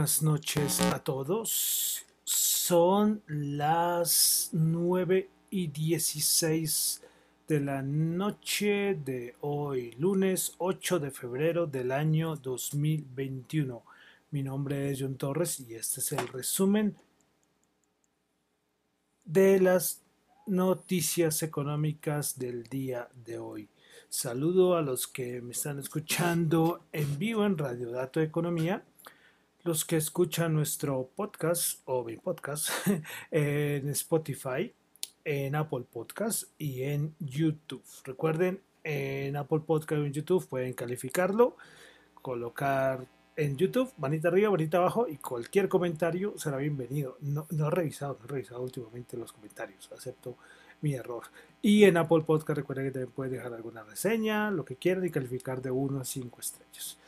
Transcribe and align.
Buenas 0.00 0.22
noches 0.22 0.80
a 0.80 0.98
todos. 1.04 2.06
Son 2.24 3.22
las 3.26 4.48
9 4.52 5.28
y 5.50 5.66
16 5.66 7.02
de 7.46 7.60
la 7.60 7.82
noche 7.82 8.94
de 8.94 9.36
hoy, 9.42 9.90
lunes 9.98 10.54
8 10.56 11.00
de 11.00 11.10
febrero 11.10 11.66
del 11.66 11.92
año 11.92 12.34
2021. 12.36 13.82
Mi 14.30 14.42
nombre 14.42 14.90
es 14.90 15.02
John 15.02 15.16
Torres 15.16 15.60
y 15.60 15.74
este 15.74 16.00
es 16.00 16.12
el 16.12 16.28
resumen 16.28 16.96
de 19.26 19.60
las 19.60 20.00
noticias 20.46 21.42
económicas 21.42 22.38
del 22.38 22.62
día 22.62 23.06
de 23.26 23.36
hoy. 23.36 23.68
Saludo 24.08 24.78
a 24.78 24.80
los 24.80 25.06
que 25.06 25.42
me 25.42 25.52
están 25.52 25.78
escuchando 25.78 26.86
en 26.90 27.18
vivo 27.18 27.44
en 27.44 27.58
Radio 27.58 27.90
Dato 27.90 28.22
Economía 28.22 28.82
los 29.62 29.84
que 29.84 29.96
escuchan 29.96 30.54
nuestro 30.54 31.10
podcast 31.14 31.80
o 31.84 32.02
mi 32.02 32.16
podcast 32.16 32.70
en 33.30 33.88
Spotify, 33.90 34.72
en 35.24 35.54
Apple 35.54 35.84
Podcast 35.92 36.44
y 36.56 36.82
en 36.84 37.14
YouTube. 37.18 37.82
Recuerden, 38.04 38.60
en 38.84 39.36
Apple 39.36 39.60
Podcast 39.66 40.00
o 40.00 40.04
en 40.06 40.12
YouTube 40.12 40.48
pueden 40.48 40.72
calificarlo, 40.72 41.56
colocar 42.22 43.06
en 43.36 43.56
YouTube, 43.56 43.92
manita 43.98 44.28
arriba, 44.28 44.50
manita 44.50 44.78
abajo 44.78 45.06
y 45.08 45.16
cualquier 45.16 45.68
comentario 45.68 46.38
será 46.38 46.56
bienvenido. 46.56 47.18
No, 47.20 47.46
no 47.50 47.68
he 47.68 47.70
revisado, 47.70 48.16
no 48.18 48.24
he 48.24 48.28
revisado 48.28 48.62
últimamente 48.62 49.16
los 49.18 49.32
comentarios, 49.32 49.90
acepto 49.92 50.36
mi 50.80 50.94
error. 50.94 51.24
Y 51.60 51.84
en 51.84 51.98
Apple 51.98 52.22
Podcast 52.22 52.56
recuerden 52.56 52.86
que 52.86 52.92
también 52.92 53.12
pueden 53.12 53.34
dejar 53.34 53.52
alguna 53.52 53.82
reseña, 53.82 54.50
lo 54.50 54.64
que 54.64 54.76
quieran 54.76 55.04
y 55.04 55.10
calificar 55.10 55.60
de 55.60 55.70
1 55.70 56.00
a 56.00 56.04
5 56.04 56.40
estrellas. 56.40 56.98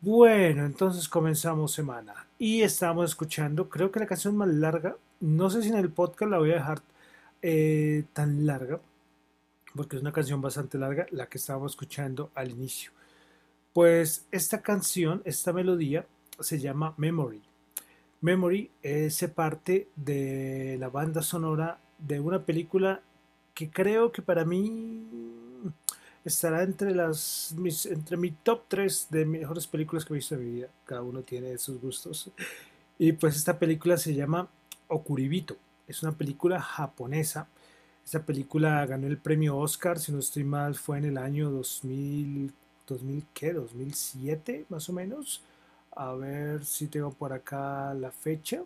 Bueno, 0.00 0.66
entonces 0.66 1.08
comenzamos 1.08 1.72
semana 1.72 2.26
y 2.38 2.60
estamos 2.62 3.10
escuchando, 3.10 3.68
creo 3.70 3.90
que 3.90 3.98
la 3.98 4.06
canción 4.06 4.36
más 4.36 4.48
larga, 4.48 4.96
no 5.20 5.48
sé 5.48 5.62
si 5.62 5.68
en 5.70 5.76
el 5.76 5.90
podcast 5.90 6.30
la 6.30 6.38
voy 6.38 6.50
a 6.50 6.56
dejar 6.56 6.82
eh, 7.40 8.04
tan 8.12 8.44
larga, 8.44 8.78
porque 9.74 9.96
es 9.96 10.02
una 10.02 10.12
canción 10.12 10.42
bastante 10.42 10.76
larga, 10.78 11.06
la 11.12 11.28
que 11.28 11.38
estábamos 11.38 11.72
escuchando 11.72 12.30
al 12.34 12.50
inicio. 12.50 12.92
Pues 13.72 14.26
esta 14.30 14.60
canción, 14.60 15.22
esta 15.24 15.52
melodía, 15.54 16.06
se 16.40 16.58
llama 16.58 16.94
Memory. 16.98 17.42
Memory 18.20 18.70
es 18.82 19.24
parte 19.34 19.88
de 19.96 20.76
la 20.78 20.90
banda 20.90 21.22
sonora 21.22 21.80
de 21.98 22.20
una 22.20 22.44
película 22.44 23.00
que 23.54 23.70
creo 23.70 24.12
que 24.12 24.20
para 24.20 24.44
mí 24.44 25.45
estará 26.26 26.62
entre 26.62 26.94
las 26.94 27.54
entre 27.86 28.16
mi 28.16 28.32
top 28.32 28.62
3 28.68 29.08
de 29.10 29.24
mejores 29.24 29.66
películas 29.66 30.04
que 30.04 30.12
he 30.12 30.16
visto 30.16 30.34
en 30.34 30.44
mi 30.44 30.50
vida. 30.56 30.68
Cada 30.84 31.02
uno 31.02 31.22
tiene 31.22 31.56
sus 31.58 31.80
gustos. 31.80 32.30
Y 32.98 33.12
pues 33.12 33.36
esta 33.36 33.58
película 33.58 33.96
se 33.96 34.14
llama 34.14 34.48
Okuribito. 34.88 35.56
Es 35.86 36.02
una 36.02 36.12
película 36.12 36.60
japonesa. 36.60 37.48
Esta 38.04 38.24
película 38.24 38.84
ganó 38.86 39.06
el 39.06 39.18
premio 39.18 39.56
Oscar, 39.56 39.98
si 39.98 40.12
no 40.12 40.18
estoy 40.18 40.44
mal, 40.44 40.74
fue 40.74 40.98
en 40.98 41.06
el 41.06 41.18
año 41.18 41.50
2000, 41.50 42.52
2000 42.86 43.24
¿qué? 43.34 43.52
2007 43.52 44.66
más 44.68 44.88
o 44.88 44.92
menos. 44.92 45.42
A 45.92 46.12
ver 46.14 46.64
si 46.64 46.88
tengo 46.88 47.10
por 47.12 47.32
acá 47.32 47.94
la 47.94 48.10
fecha. 48.10 48.62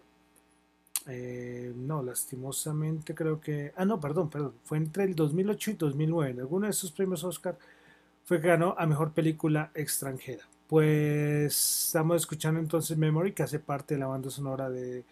Eh, 1.06 1.72
no, 1.76 2.02
lastimosamente 2.02 3.14
creo 3.14 3.40
que... 3.40 3.72
Ah, 3.76 3.84
no, 3.84 4.00
perdón, 4.00 4.30
perdón. 4.30 4.54
Fue 4.64 4.78
entre 4.78 5.04
el 5.04 5.14
2008 5.14 5.70
y 5.72 5.74
2009. 5.74 6.30
En 6.30 6.40
alguno 6.40 6.66
de 6.66 6.70
esos 6.70 6.92
premios 6.92 7.24
Oscar 7.24 7.58
fue 8.24 8.40
que 8.40 8.48
ganó 8.48 8.74
a 8.78 8.86
Mejor 8.86 9.12
Película 9.12 9.70
Extranjera. 9.74 10.44
Pues 10.68 11.86
estamos 11.86 12.16
escuchando 12.22 12.60
entonces 12.60 12.96
Memory, 12.96 13.32
que 13.32 13.42
hace 13.42 13.58
parte 13.58 13.94
de 13.94 14.00
la 14.00 14.06
banda 14.06 14.30
sonora 14.30 14.70
de, 14.70 15.04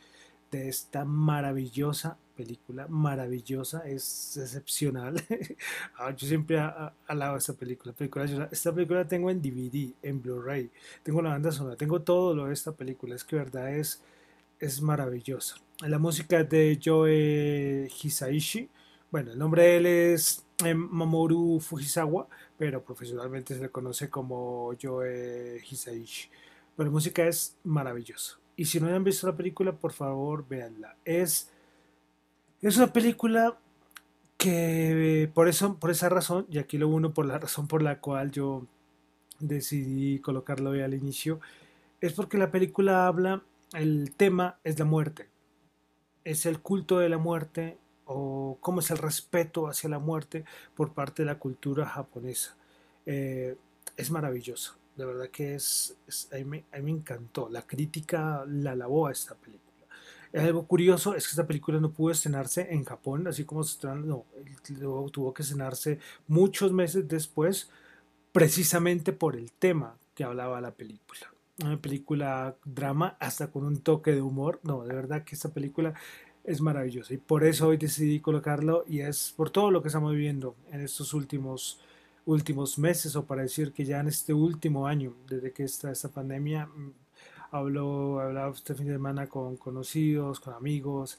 esta 0.52 1.04
maravillosa 1.04 2.16
película. 2.36 2.86
Maravillosa, 2.88 3.86
es 3.88 4.36
excepcional. 4.36 5.20
Ah, 5.98 6.14
yo 6.14 6.28
siempre 6.28 6.60
alabo 7.08 7.38
esta 7.38 7.54
película. 7.54 7.92
película. 7.92 8.48
Esta 8.52 8.72
película 8.72 9.00
la 9.00 9.08
tengo 9.08 9.30
en 9.30 9.42
DVD, 9.42 9.92
en 10.02 10.22
Blu-ray. 10.22 10.70
Tengo 11.02 11.20
la 11.22 11.30
banda 11.30 11.50
sonora, 11.50 11.74
tengo 11.76 12.02
todo 12.02 12.34
lo 12.36 12.46
de 12.46 12.54
esta 12.54 12.70
película. 12.72 13.16
Es 13.16 13.24
que 13.24 13.34
verdad 13.34 13.74
es, 13.74 14.00
es 14.58 14.82
maravillosa. 14.82 15.56
La 15.80 15.98
música 15.98 16.42
de 16.44 16.78
Joe 16.82 17.88
Hisaishi. 18.02 18.68
Bueno, 19.10 19.32
el 19.32 19.38
nombre 19.38 19.62
de 19.62 19.76
él 19.76 19.86
es 19.86 20.44
eh, 20.64 20.74
Mamoru 20.74 21.60
Fujisawa, 21.60 22.28
pero 22.56 22.84
profesionalmente 22.84 23.54
se 23.54 23.60
le 23.60 23.70
conoce 23.70 24.10
como 24.10 24.72
Joe 24.80 25.62
Hisaishi. 25.68 26.28
Pero 26.76 26.88
la 26.88 26.92
música 26.92 27.26
es 27.26 27.56
maravillosa. 27.64 28.38
Y 28.56 28.64
si 28.64 28.80
no 28.80 28.88
han 28.88 29.04
visto 29.04 29.26
la 29.26 29.36
película, 29.36 29.72
por 29.72 29.92
favor, 29.92 30.46
véanla. 30.48 30.96
Es, 31.04 31.50
es 32.60 32.76
una 32.76 32.92
película 32.92 33.58
que 34.36 35.30
por, 35.34 35.48
eso, 35.48 35.78
por 35.78 35.90
esa 35.90 36.08
razón, 36.08 36.46
y 36.50 36.58
aquí 36.58 36.78
lo 36.78 36.88
uno 36.88 37.14
por 37.14 37.26
la 37.26 37.38
razón 37.38 37.68
por 37.68 37.82
la 37.82 38.00
cual 38.00 38.30
yo 38.30 38.66
decidí 39.40 40.18
colocarlo 40.20 40.70
hoy 40.70 40.80
al 40.80 40.94
inicio, 40.94 41.40
es 42.00 42.12
porque 42.12 42.38
la 42.38 42.50
película 42.50 43.06
habla, 43.06 43.42
el 43.72 44.14
tema 44.16 44.58
es 44.64 44.78
la 44.78 44.84
muerte 44.84 45.28
es 46.28 46.44
el 46.44 46.60
culto 46.60 46.98
de 46.98 47.08
la 47.08 47.16
muerte 47.16 47.78
o 48.04 48.58
cómo 48.60 48.80
es 48.80 48.90
el 48.90 48.98
respeto 48.98 49.66
hacia 49.66 49.88
la 49.88 49.98
muerte 49.98 50.44
por 50.74 50.92
parte 50.92 51.22
de 51.22 51.26
la 51.26 51.38
cultura 51.38 51.86
japonesa. 51.86 52.54
Eh, 53.06 53.56
es 53.96 54.10
maravilloso, 54.10 54.76
de 54.96 55.06
verdad 55.06 55.30
que 55.30 55.54
es, 55.54 55.96
a, 56.30 56.36
mí, 56.44 56.64
me 56.82 56.90
encantó, 56.90 57.48
la 57.48 57.62
crítica 57.66 58.44
la 58.46 58.72
alabó 58.72 59.06
a 59.06 59.12
esta 59.12 59.34
película. 59.34 59.64
Algo 60.34 60.66
curioso 60.66 61.14
es 61.14 61.24
que 61.24 61.30
esta 61.30 61.46
película 61.46 61.80
no 61.80 61.90
pudo 61.90 62.12
estrenarse 62.12 62.68
en 62.70 62.84
Japón, 62.84 63.26
así 63.26 63.44
como 63.44 63.64
se 63.64 63.88
no, 63.88 64.26
tuvo 65.10 65.32
que 65.32 65.42
estrenarse 65.42 65.98
muchos 66.26 66.72
meses 66.72 67.08
después, 67.08 67.70
precisamente 68.32 69.14
por 69.14 69.34
el 69.34 69.50
tema 69.52 69.96
que 70.14 70.24
hablaba 70.24 70.60
la 70.60 70.72
película 70.72 71.32
una 71.64 71.80
película 71.80 72.56
drama 72.64 73.16
hasta 73.20 73.50
con 73.50 73.64
un 73.64 73.80
toque 73.80 74.12
de 74.12 74.22
humor. 74.22 74.60
No, 74.62 74.84
de 74.84 74.94
verdad 74.94 75.24
que 75.24 75.34
esta 75.34 75.50
película 75.50 75.94
es 76.44 76.60
maravillosa 76.60 77.12
y 77.12 77.18
por 77.18 77.44
eso 77.44 77.68
hoy 77.68 77.76
decidí 77.76 78.20
colocarlo 78.20 78.84
y 78.88 79.00
es 79.00 79.34
por 79.36 79.50
todo 79.50 79.70
lo 79.70 79.82
que 79.82 79.88
estamos 79.88 80.12
viviendo 80.12 80.56
en 80.72 80.80
estos 80.80 81.12
últimos 81.12 81.78
últimos 82.24 82.78
meses 82.78 83.16
o 83.16 83.26
para 83.26 83.42
decir 83.42 83.72
que 83.72 83.84
ya 83.84 84.00
en 84.00 84.08
este 84.08 84.32
último 84.32 84.86
año 84.86 85.14
desde 85.28 85.52
que 85.52 85.64
está 85.64 85.90
esta 85.90 86.08
pandemia 86.08 86.66
mm, 86.66 86.92
hablo 87.50 88.20
hablado 88.20 88.52
este 88.52 88.74
fin 88.74 88.86
de 88.86 88.94
semana 88.94 89.28
con 89.28 89.56
conocidos 89.56 90.40
con 90.40 90.54
amigos 90.54 91.18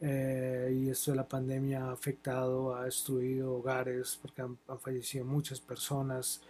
eh, 0.00 0.76
y 0.76 0.90
esto 0.90 1.12
de 1.12 1.16
la 1.16 1.28
pandemia 1.28 1.86
ha 1.86 1.92
afectado 1.92 2.74
ha 2.74 2.84
destruido 2.84 3.54
hogares 3.54 4.18
porque 4.20 4.42
han 4.42 4.58
fallecido 4.80 5.24
muchas 5.24 5.60
personas 5.60 6.40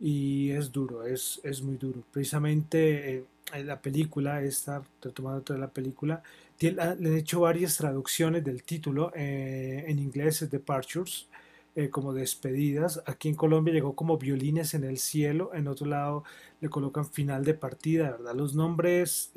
y 0.00 0.50
es 0.50 0.72
duro, 0.72 1.04
es, 1.06 1.40
es 1.44 1.62
muy 1.62 1.76
duro. 1.76 2.02
Precisamente 2.10 3.18
eh, 3.18 3.64
la 3.64 3.80
película, 3.80 4.42
esta, 4.42 4.82
retomando 5.02 5.42
toda 5.42 5.58
la 5.58 5.68
película, 5.70 6.22
tiene, 6.56 6.76
le 6.96 7.10
han 7.10 7.16
hecho 7.16 7.40
varias 7.40 7.76
traducciones 7.76 8.42
del 8.44 8.62
título, 8.62 9.12
eh, 9.14 9.84
en 9.86 9.98
inglés 9.98 10.42
es 10.42 10.50
Departures, 10.50 11.28
eh, 11.76 11.90
como 11.90 12.14
despedidas. 12.14 13.02
Aquí 13.06 13.28
en 13.28 13.34
Colombia 13.34 13.74
llegó 13.74 13.94
como 13.94 14.18
violines 14.18 14.74
en 14.74 14.84
el 14.84 14.98
cielo, 14.98 15.50
en 15.54 15.68
otro 15.68 15.86
lado 15.86 16.24
le 16.60 16.68
colocan 16.68 17.06
final 17.06 17.44
de 17.44 17.54
partida, 17.54 18.12
¿verdad? 18.12 18.34
Los 18.34 18.54
nombres 18.54 19.32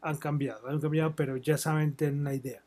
han 0.00 0.16
cambiado, 0.16 0.68
han 0.68 0.80
cambiado, 0.80 1.14
pero 1.14 1.36
ya 1.36 1.58
saben, 1.58 1.94
tienen 1.94 2.20
una 2.20 2.34
idea. 2.34 2.62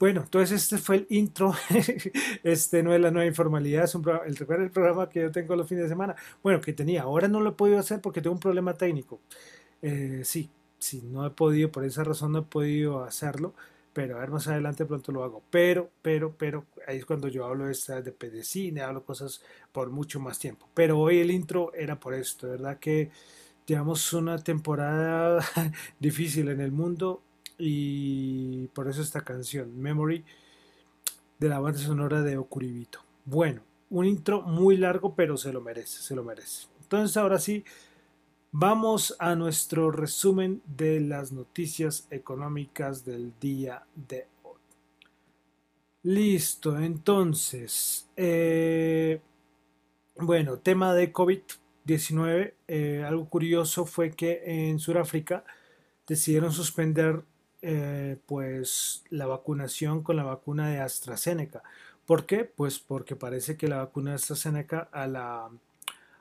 Bueno, 0.00 0.22
entonces 0.22 0.62
este 0.62 0.78
fue 0.78 0.96
el 0.96 1.06
intro. 1.10 1.52
Este 2.42 2.82
no 2.82 2.94
es 2.94 3.00
la 3.02 3.10
nueva 3.10 3.26
informalidad, 3.28 3.84
es 3.84 3.94
un 3.94 4.02
el, 4.08 4.34
el 4.62 4.70
programa 4.70 5.08
que 5.10 5.20
yo 5.20 5.30
tengo 5.30 5.54
los 5.56 5.68
fines 5.68 5.84
de 5.84 5.90
semana. 5.90 6.16
Bueno, 6.42 6.60
que 6.62 6.72
tenía, 6.72 7.02
ahora 7.02 7.28
no 7.28 7.40
lo 7.40 7.50
he 7.50 7.52
podido 7.52 7.78
hacer 7.78 8.00
porque 8.00 8.22
tengo 8.22 8.34
un 8.34 8.40
problema 8.40 8.72
técnico. 8.74 9.20
Eh, 9.82 10.22
sí, 10.24 10.50
sí, 10.78 11.02
no 11.04 11.26
he 11.26 11.30
podido, 11.30 11.70
por 11.70 11.84
esa 11.84 12.02
razón 12.04 12.32
no 12.32 12.38
he 12.40 12.42
podido 12.42 13.04
hacerlo, 13.04 13.54
pero 13.92 14.16
a 14.16 14.20
ver, 14.20 14.30
más 14.30 14.48
adelante 14.48 14.86
pronto 14.86 15.12
lo 15.12 15.22
hago. 15.24 15.42
Pero, 15.50 15.90
pero, 16.02 16.34
pero, 16.36 16.64
ahí 16.86 16.96
es 16.98 17.04
cuando 17.06 17.28
yo 17.28 17.44
hablo 17.46 17.66
de, 17.66 17.72
esta, 17.72 18.00
de 18.02 18.12
pedecine, 18.12 18.80
hablo 18.82 19.04
cosas 19.04 19.42
por 19.72 19.90
mucho 19.90 20.18
más 20.20 20.38
tiempo. 20.38 20.66
Pero 20.74 20.98
hoy 20.98 21.18
el 21.20 21.30
intro 21.30 21.74
era 21.74 22.00
por 22.00 22.14
esto, 22.14 22.48
verdad 22.48 22.78
que 22.78 23.10
llevamos 23.66 24.12
una 24.14 24.38
temporada 24.38 25.44
difícil 26.00 26.48
en 26.48 26.60
el 26.60 26.72
mundo 26.72 27.22
y 27.58 28.49
por 28.68 28.88
eso 28.88 29.02
esta 29.02 29.22
canción, 29.22 29.80
Memory, 29.80 30.24
de 31.38 31.48
la 31.48 31.60
banda 31.60 31.78
sonora 31.78 32.22
de 32.22 32.36
Okuribito. 32.36 33.00
Bueno, 33.24 33.62
un 33.88 34.06
intro 34.06 34.42
muy 34.42 34.76
largo, 34.76 35.14
pero 35.14 35.36
se 35.36 35.52
lo 35.52 35.60
merece, 35.60 36.02
se 36.02 36.14
lo 36.14 36.24
merece. 36.24 36.68
Entonces 36.82 37.16
ahora 37.16 37.38
sí, 37.38 37.64
vamos 38.52 39.16
a 39.18 39.34
nuestro 39.34 39.90
resumen 39.90 40.62
de 40.66 41.00
las 41.00 41.32
noticias 41.32 42.06
económicas 42.10 43.04
del 43.04 43.32
día 43.40 43.84
de 43.94 44.26
hoy. 44.42 44.60
Listo, 46.02 46.78
entonces, 46.78 48.08
eh, 48.16 49.20
bueno, 50.16 50.58
tema 50.58 50.94
de 50.94 51.12
COVID. 51.12 51.40
COVID-19, 51.90 52.54
eh, 52.68 53.04
algo 53.06 53.28
curioso 53.28 53.84
fue 53.84 54.10
que 54.10 54.42
en 54.44 54.78
Sudáfrica 54.78 55.44
decidieron 56.06 56.52
suspender 56.52 57.22
eh, 57.62 58.18
pues 58.26 59.04
la 59.10 59.26
vacunación 59.26 60.02
con 60.02 60.16
la 60.16 60.24
vacuna 60.24 60.68
de 60.68 60.80
AstraZeneca. 60.80 61.62
¿Por 62.06 62.26
qué? 62.26 62.44
Pues 62.44 62.78
porque 62.78 63.16
parece 63.16 63.56
que 63.56 63.68
la 63.68 63.78
vacuna 63.78 64.10
de 64.10 64.16
AstraZeneca 64.16 64.88
a 64.92 65.06
la, 65.06 65.50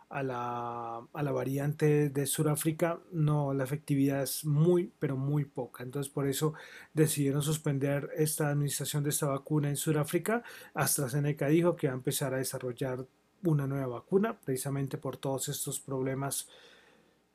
a 0.09 0.23
la, 0.23 1.01
a 1.13 1.23
la 1.23 1.31
variante 1.31 2.09
de 2.09 2.25
Sudáfrica 2.25 2.99
no, 3.11 3.53
la 3.53 3.63
efectividad 3.63 4.23
es 4.23 4.43
muy, 4.45 4.91
pero 4.99 5.17
muy 5.17 5.45
poca. 5.45 5.83
Entonces 5.83 6.11
por 6.11 6.27
eso 6.27 6.53
decidieron 6.93 7.41
suspender 7.41 8.09
esta 8.17 8.49
administración 8.49 9.03
de 9.03 9.11
esta 9.11 9.27
vacuna 9.27 9.69
en 9.69 9.77
Sudáfrica. 9.77 10.43
AstraZeneca 10.73 11.47
dijo 11.47 11.75
que 11.75 11.87
va 11.87 11.93
a 11.93 11.97
empezar 11.97 12.33
a 12.33 12.37
desarrollar 12.37 13.05
una 13.43 13.67
nueva 13.67 13.87
vacuna, 13.87 14.37
precisamente 14.39 14.97
por 14.97 15.17
todos 15.17 15.47
estos 15.49 15.79
problemas 15.79 16.49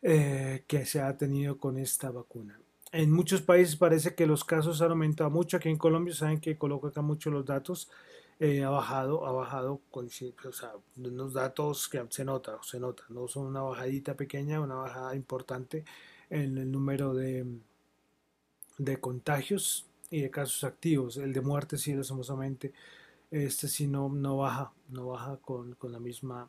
eh, 0.03 0.65
que 0.67 0.85
se 0.85 1.01
ha 1.01 1.17
tenido 1.17 1.59
con 1.59 1.79
esta 1.79 2.11
vacuna. 2.11 2.59
En 2.95 3.11
muchos 3.11 3.43
países 3.43 3.75
parece 3.75 4.15
que 4.15 4.25
los 4.25 4.45
casos 4.45 4.81
han 4.81 4.93
aumentado 4.93 5.29
mucho. 5.29 5.57
Aquí 5.57 5.69
en 5.69 5.77
Colombia 5.77 6.15
saben 6.15 6.41
que 6.41 6.57
coloco 6.57 6.87
acá 6.87 7.03
mucho 7.03 7.29
los 7.29 7.45
datos. 7.45 7.91
Eh, 8.39 8.63
ha 8.63 8.71
bajado, 8.71 9.27
ha 9.27 9.33
bajado, 9.33 9.81
con, 9.91 10.07
o 10.07 10.53
sea, 10.53 10.73
unos 10.97 11.33
datos 11.33 11.89
que 11.89 12.01
se 12.11 12.25
nota, 12.25 12.57
se 12.63 12.79
nota. 12.79 13.03
No 13.09 13.27
son 13.27 13.47
una 13.47 13.63
bajadita 13.63 14.15
pequeña, 14.15 14.61
una 14.61 14.77
bajada 14.77 15.17
importante 15.17 15.85
en 16.31 16.57
el 16.57 16.71
número 16.71 17.15
de, 17.15 17.45
de 18.79 19.01
contagios 19.01 19.87
y 20.11 20.21
de 20.21 20.31
casos 20.31 20.63
activos. 20.63 21.17
El 21.17 21.33
de 21.33 21.41
muerte 21.41 21.79
sí, 21.79 21.95
lastimosamente, 21.95 22.73
este 23.33 23.67
sí 23.67 23.89
no, 23.89 24.09
no 24.09 24.37
baja, 24.37 24.73
no 24.89 25.09
baja 25.09 25.37
con, 25.39 25.75
con 25.75 25.91
la 25.91 25.99
misma 25.99 26.49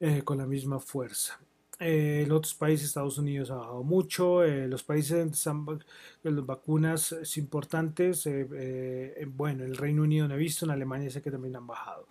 eh, 0.00 0.22
con 0.22 0.38
la 0.38 0.46
misma 0.46 0.78
fuerza. 0.78 1.40
Eh, 1.80 2.22
en 2.24 2.32
otros 2.32 2.54
países, 2.54 2.88
Estados 2.88 3.18
Unidos 3.18 3.50
ha 3.50 3.56
bajado 3.56 3.82
mucho, 3.84 4.42
eh, 4.42 4.66
los 4.66 4.82
países 4.82 5.16
de 5.42 6.30
las 6.30 6.46
vacunas 6.46 7.14
importantes, 7.36 8.26
eh, 8.26 9.26
bueno, 9.28 9.64
el 9.64 9.76
Reino 9.76 10.02
Unido 10.02 10.26
no 10.26 10.34
he 10.34 10.38
visto, 10.38 10.64
en 10.64 10.72
Alemania 10.72 11.10
sé 11.10 11.22
que 11.22 11.30
también 11.30 11.54
han 11.56 11.66
bajado. 11.66 12.08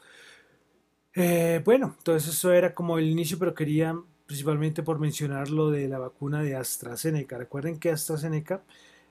bueno, 1.66 1.96
entonces 1.98 2.30
eso 2.34 2.52
era 2.54 2.74
como 2.74 2.98
el 2.98 3.10
inicio, 3.10 3.38
pero 3.40 3.54
quería 3.54 4.00
principalmente 4.26 4.84
por 4.84 5.00
mencionar 5.00 5.50
lo 5.50 5.72
de 5.72 5.88
la 5.88 6.00
vacuna 6.00 6.42
de 6.44 6.56
AstraZeneca. 6.56 7.38
Recuerden 7.38 7.80
que 7.80 7.92
AstraZeneca 7.92 8.64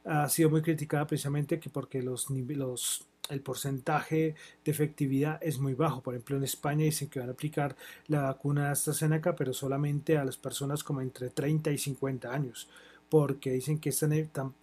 ha 0.04 0.28
sido 0.28 0.50
muy 0.50 0.62
criticada 0.62 1.06
precisamente 1.06 1.58
que 1.58 1.70
porque 1.70 2.02
los, 2.02 2.30
los 2.30 3.06
el 3.30 3.40
porcentaje 3.40 4.34
de 4.64 4.70
efectividad 4.70 5.38
es 5.42 5.58
muy 5.58 5.74
bajo. 5.74 6.02
Por 6.02 6.14
ejemplo, 6.14 6.36
en 6.36 6.44
España 6.44 6.84
dicen 6.84 7.08
que 7.08 7.20
van 7.20 7.28
a 7.28 7.32
aplicar 7.32 7.76
la 8.06 8.22
vacuna 8.22 8.70
AstraZeneca, 8.70 9.34
pero 9.34 9.52
solamente 9.52 10.18
a 10.18 10.24
las 10.24 10.36
personas 10.36 10.84
como 10.84 11.00
entre 11.00 11.30
30 11.30 11.70
y 11.70 11.78
50 11.78 12.32
años, 12.32 12.68
porque 13.08 13.52
dicen 13.52 13.78
que 13.78 13.92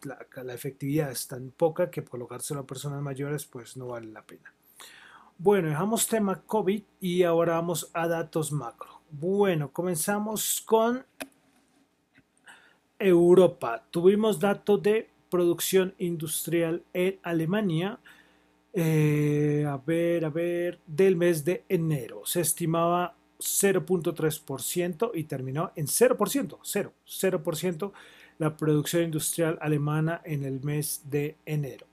la, 0.04 0.54
efectividad 0.54 1.12
es 1.12 1.28
tan 1.28 1.52
poca 1.52 1.90
que 1.90 2.04
colocárselo 2.04 2.62
a 2.62 2.68
personas 2.68 3.02
mayores 3.02 3.46
pues 3.46 3.78
no 3.78 3.88
vale 3.88 4.08
la 4.08 4.22
pena. 4.22 4.54
Bueno, 5.38 5.70
dejamos 5.70 6.08
tema 6.08 6.42
COVID 6.42 6.84
y 7.02 7.24
ahora 7.24 7.56
vamos 7.56 7.90
a 7.94 8.08
datos 8.08 8.52
macro. 8.52 9.02
Bueno, 9.10 9.72
comenzamos 9.72 10.62
con 10.66 11.06
Europa. 13.00 13.84
Tuvimos 13.92 14.40
datos 14.40 14.82
de 14.82 15.10
producción 15.30 15.96
industrial 15.98 16.84
en 16.94 17.20
Alemania 17.24 18.00
eh, 18.74 19.66
a 19.68 19.78
ver, 19.78 20.26
a 20.26 20.30
ver, 20.30 20.80
del 20.88 21.16
mes 21.16 21.46
de 21.46 21.64
enero. 21.70 22.24
Se 22.26 22.42
estimaba 22.42 23.16
0.3% 23.40 25.12
y 25.14 25.24
terminó 25.26 25.72
en 25.76 25.88
0%, 25.88 26.58
0, 26.62 26.94
0% 27.06 27.92
la 28.40 28.58
producción 28.58 29.04
industrial 29.04 29.58
alemana 29.62 30.22
en 30.26 30.44
el 30.44 30.62
mes 30.62 31.04
de 31.10 31.36
enero. 31.46 31.86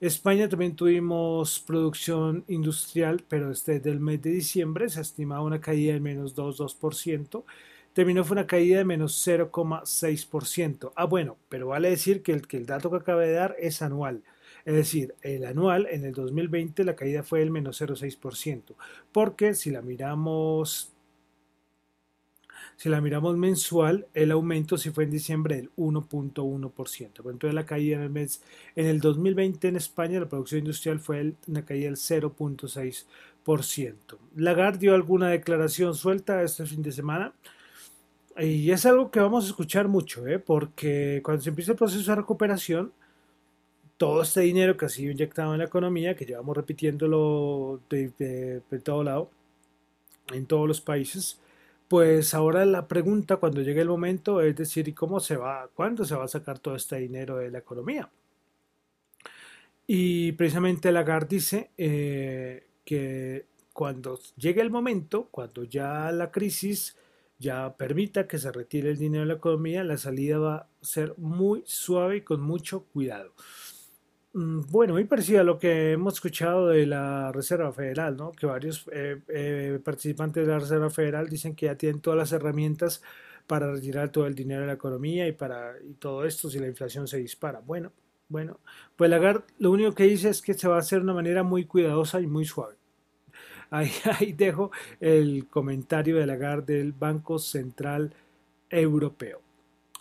España 0.00 0.48
también 0.48 0.76
tuvimos 0.76 1.60
producción 1.60 2.44
industrial, 2.48 3.22
pero 3.28 3.48
desde 3.50 3.76
el 3.90 4.00
mes 4.00 4.22
de 4.22 4.30
diciembre 4.30 4.88
se 4.88 5.02
estimaba 5.02 5.42
una 5.42 5.60
caída 5.60 5.92
de 5.92 6.00
menos 6.00 6.34
2,2%. 6.34 7.44
Terminó 7.92 8.24
fue 8.24 8.36
una 8.36 8.46
caída 8.46 8.78
de 8.78 8.84
menos 8.84 9.26
0,6%. 9.26 10.92
Ah, 10.96 11.04
bueno, 11.04 11.36
pero 11.50 11.68
vale 11.68 11.90
decir 11.90 12.22
que 12.22 12.32
el, 12.32 12.46
que 12.46 12.56
el 12.56 12.66
dato 12.66 12.90
que 12.90 12.96
acabé 12.96 13.26
de 13.26 13.34
dar 13.34 13.56
es 13.58 13.82
anual. 13.82 14.22
Es 14.64 14.74
decir, 14.74 15.14
el 15.22 15.44
anual 15.44 15.86
en 15.90 16.04
el 16.04 16.12
2020 16.12 16.84
la 16.84 16.96
caída 16.96 17.22
fue 17.22 17.42
el 17.42 17.50
menos 17.50 17.80
0,6%, 17.80 18.74
porque 19.12 19.54
si 19.54 19.70
la 19.70 19.82
miramos 19.82 20.92
si 22.76 22.88
la 22.88 23.00
miramos 23.02 23.36
mensual, 23.36 24.06
el 24.14 24.30
aumento 24.30 24.78
sí 24.78 24.88
fue 24.88 25.04
en 25.04 25.10
diciembre 25.10 25.56
del 25.56 25.70
1.1%. 25.76 27.30
Entonces 27.30 27.52
la 27.54 27.66
caída 27.66 27.96
en 27.96 28.02
el 28.04 28.08
mes, 28.08 28.42
en 28.74 28.86
el 28.86 29.00
2020 29.00 29.68
en 29.68 29.76
España, 29.76 30.18
la 30.18 30.30
producción 30.30 30.60
industrial 30.60 30.98
fue 30.98 31.34
una 31.46 31.64
caída 31.66 31.84
del 31.86 31.96
0.6%. 31.96 33.94
Lagarde 34.36 34.78
dio 34.78 34.94
alguna 34.94 35.28
declaración 35.28 35.94
suelta 35.94 36.42
este 36.42 36.64
fin 36.64 36.82
de 36.82 36.92
semana. 36.92 37.34
Y 38.38 38.70
es 38.70 38.86
algo 38.86 39.10
que 39.10 39.20
vamos 39.20 39.44
a 39.44 39.48
escuchar 39.48 39.88
mucho, 39.88 40.26
¿eh? 40.26 40.38
porque 40.38 41.20
cuando 41.22 41.42
se 41.42 41.50
empieza 41.50 41.72
el 41.72 41.78
proceso 41.78 42.10
de 42.10 42.16
recuperación, 42.16 42.92
todo 44.00 44.22
este 44.22 44.40
dinero 44.40 44.78
que 44.78 44.86
ha 44.86 44.88
sido 44.88 45.12
inyectado 45.12 45.52
en 45.52 45.58
la 45.58 45.66
economía, 45.66 46.16
que 46.16 46.24
llevamos 46.24 46.56
repitiéndolo 46.56 47.82
de, 47.90 48.62
todo 48.82 49.04
lado, 49.04 49.30
en 50.32 50.46
todos 50.46 50.66
los 50.66 50.80
países, 50.80 51.38
pues 51.86 52.32
ahora 52.32 52.64
la 52.64 52.88
pregunta 52.88 53.36
cuando 53.36 53.60
llegue 53.60 53.82
el 53.82 53.88
momento 53.88 54.40
es 54.40 54.56
decir, 54.56 54.88
¿y 54.88 54.94
cómo 54.94 55.20
se 55.20 55.36
va, 55.36 55.68
cuándo 55.74 56.06
se 56.06 56.14
va 56.14 56.24
a 56.24 56.28
sacar 56.28 56.58
todo 56.58 56.76
este 56.76 56.96
dinero 56.96 57.36
de 57.36 57.50
la 57.50 57.58
economía? 57.58 58.08
Y 59.86 60.32
precisamente 60.32 60.92
Lagarde 60.92 61.36
dice 61.36 61.70
eh, 61.76 62.68
que 62.86 63.44
cuando 63.74 64.18
llegue 64.38 64.62
el 64.62 64.70
momento, 64.70 65.28
cuando 65.30 65.64
ya 65.64 66.10
la 66.10 66.30
crisis 66.30 66.96
ya 67.38 67.76
permita 67.76 68.26
que 68.26 68.38
se 68.38 68.50
retire 68.50 68.92
el 68.92 68.96
dinero 68.96 69.24
de 69.24 69.28
la 69.28 69.34
economía, 69.34 69.84
la 69.84 69.98
salida 69.98 70.38
va 70.38 70.56
a 70.56 70.68
ser 70.80 71.12
muy 71.18 71.62
suave 71.66 72.18
y 72.18 72.20
con 72.22 72.40
mucho 72.40 72.84
cuidado. 72.84 73.34
Mm, 74.32 74.60
bueno, 74.70 74.94
muy 74.94 75.04
parecido 75.04 75.40
a 75.40 75.44
lo 75.44 75.58
que 75.58 75.92
hemos 75.92 76.14
escuchado 76.14 76.68
de 76.68 76.86
la 76.86 77.32
Reserva 77.32 77.72
Federal, 77.72 78.16
¿no? 78.16 78.30
que 78.32 78.46
varios 78.46 78.88
eh, 78.92 79.20
eh, 79.28 79.80
participantes 79.84 80.46
de 80.46 80.52
la 80.52 80.60
Reserva 80.60 80.88
Federal 80.90 81.28
dicen 81.28 81.56
que 81.56 81.66
ya 81.66 81.74
tienen 81.74 82.00
todas 82.00 82.16
las 82.18 82.32
herramientas 82.32 83.02
para 83.48 83.72
retirar 83.72 84.10
todo 84.10 84.26
el 84.26 84.34
dinero 84.36 84.60
de 84.62 84.68
la 84.68 84.74
economía 84.74 85.26
y 85.26 85.32
para 85.32 85.74
todo 85.98 86.24
esto 86.24 86.48
si 86.48 86.60
la 86.60 86.68
inflación 86.68 87.08
se 87.08 87.18
dispara. 87.18 87.60
Bueno, 87.60 87.92
bueno, 88.28 88.60
pues 88.96 89.10
Lagarde 89.10 89.44
lo 89.58 89.72
único 89.72 89.92
que 89.94 90.04
dice 90.04 90.28
es 90.30 90.42
que 90.42 90.54
se 90.54 90.68
va 90.68 90.76
a 90.76 90.80
hacer 90.80 91.00
de 91.00 91.04
una 91.04 91.14
manera 91.14 91.42
muy 91.42 91.64
cuidadosa 91.64 92.20
y 92.20 92.26
muy 92.28 92.44
suave. 92.44 92.76
Ahí, 93.72 93.90
ahí 94.18 94.32
dejo 94.32 94.72
el 94.98 95.46
comentario 95.48 96.16
de 96.16 96.26
Lagarde 96.26 96.78
del 96.78 96.92
Banco 96.92 97.38
Central 97.38 98.12
Europeo. 98.68 99.40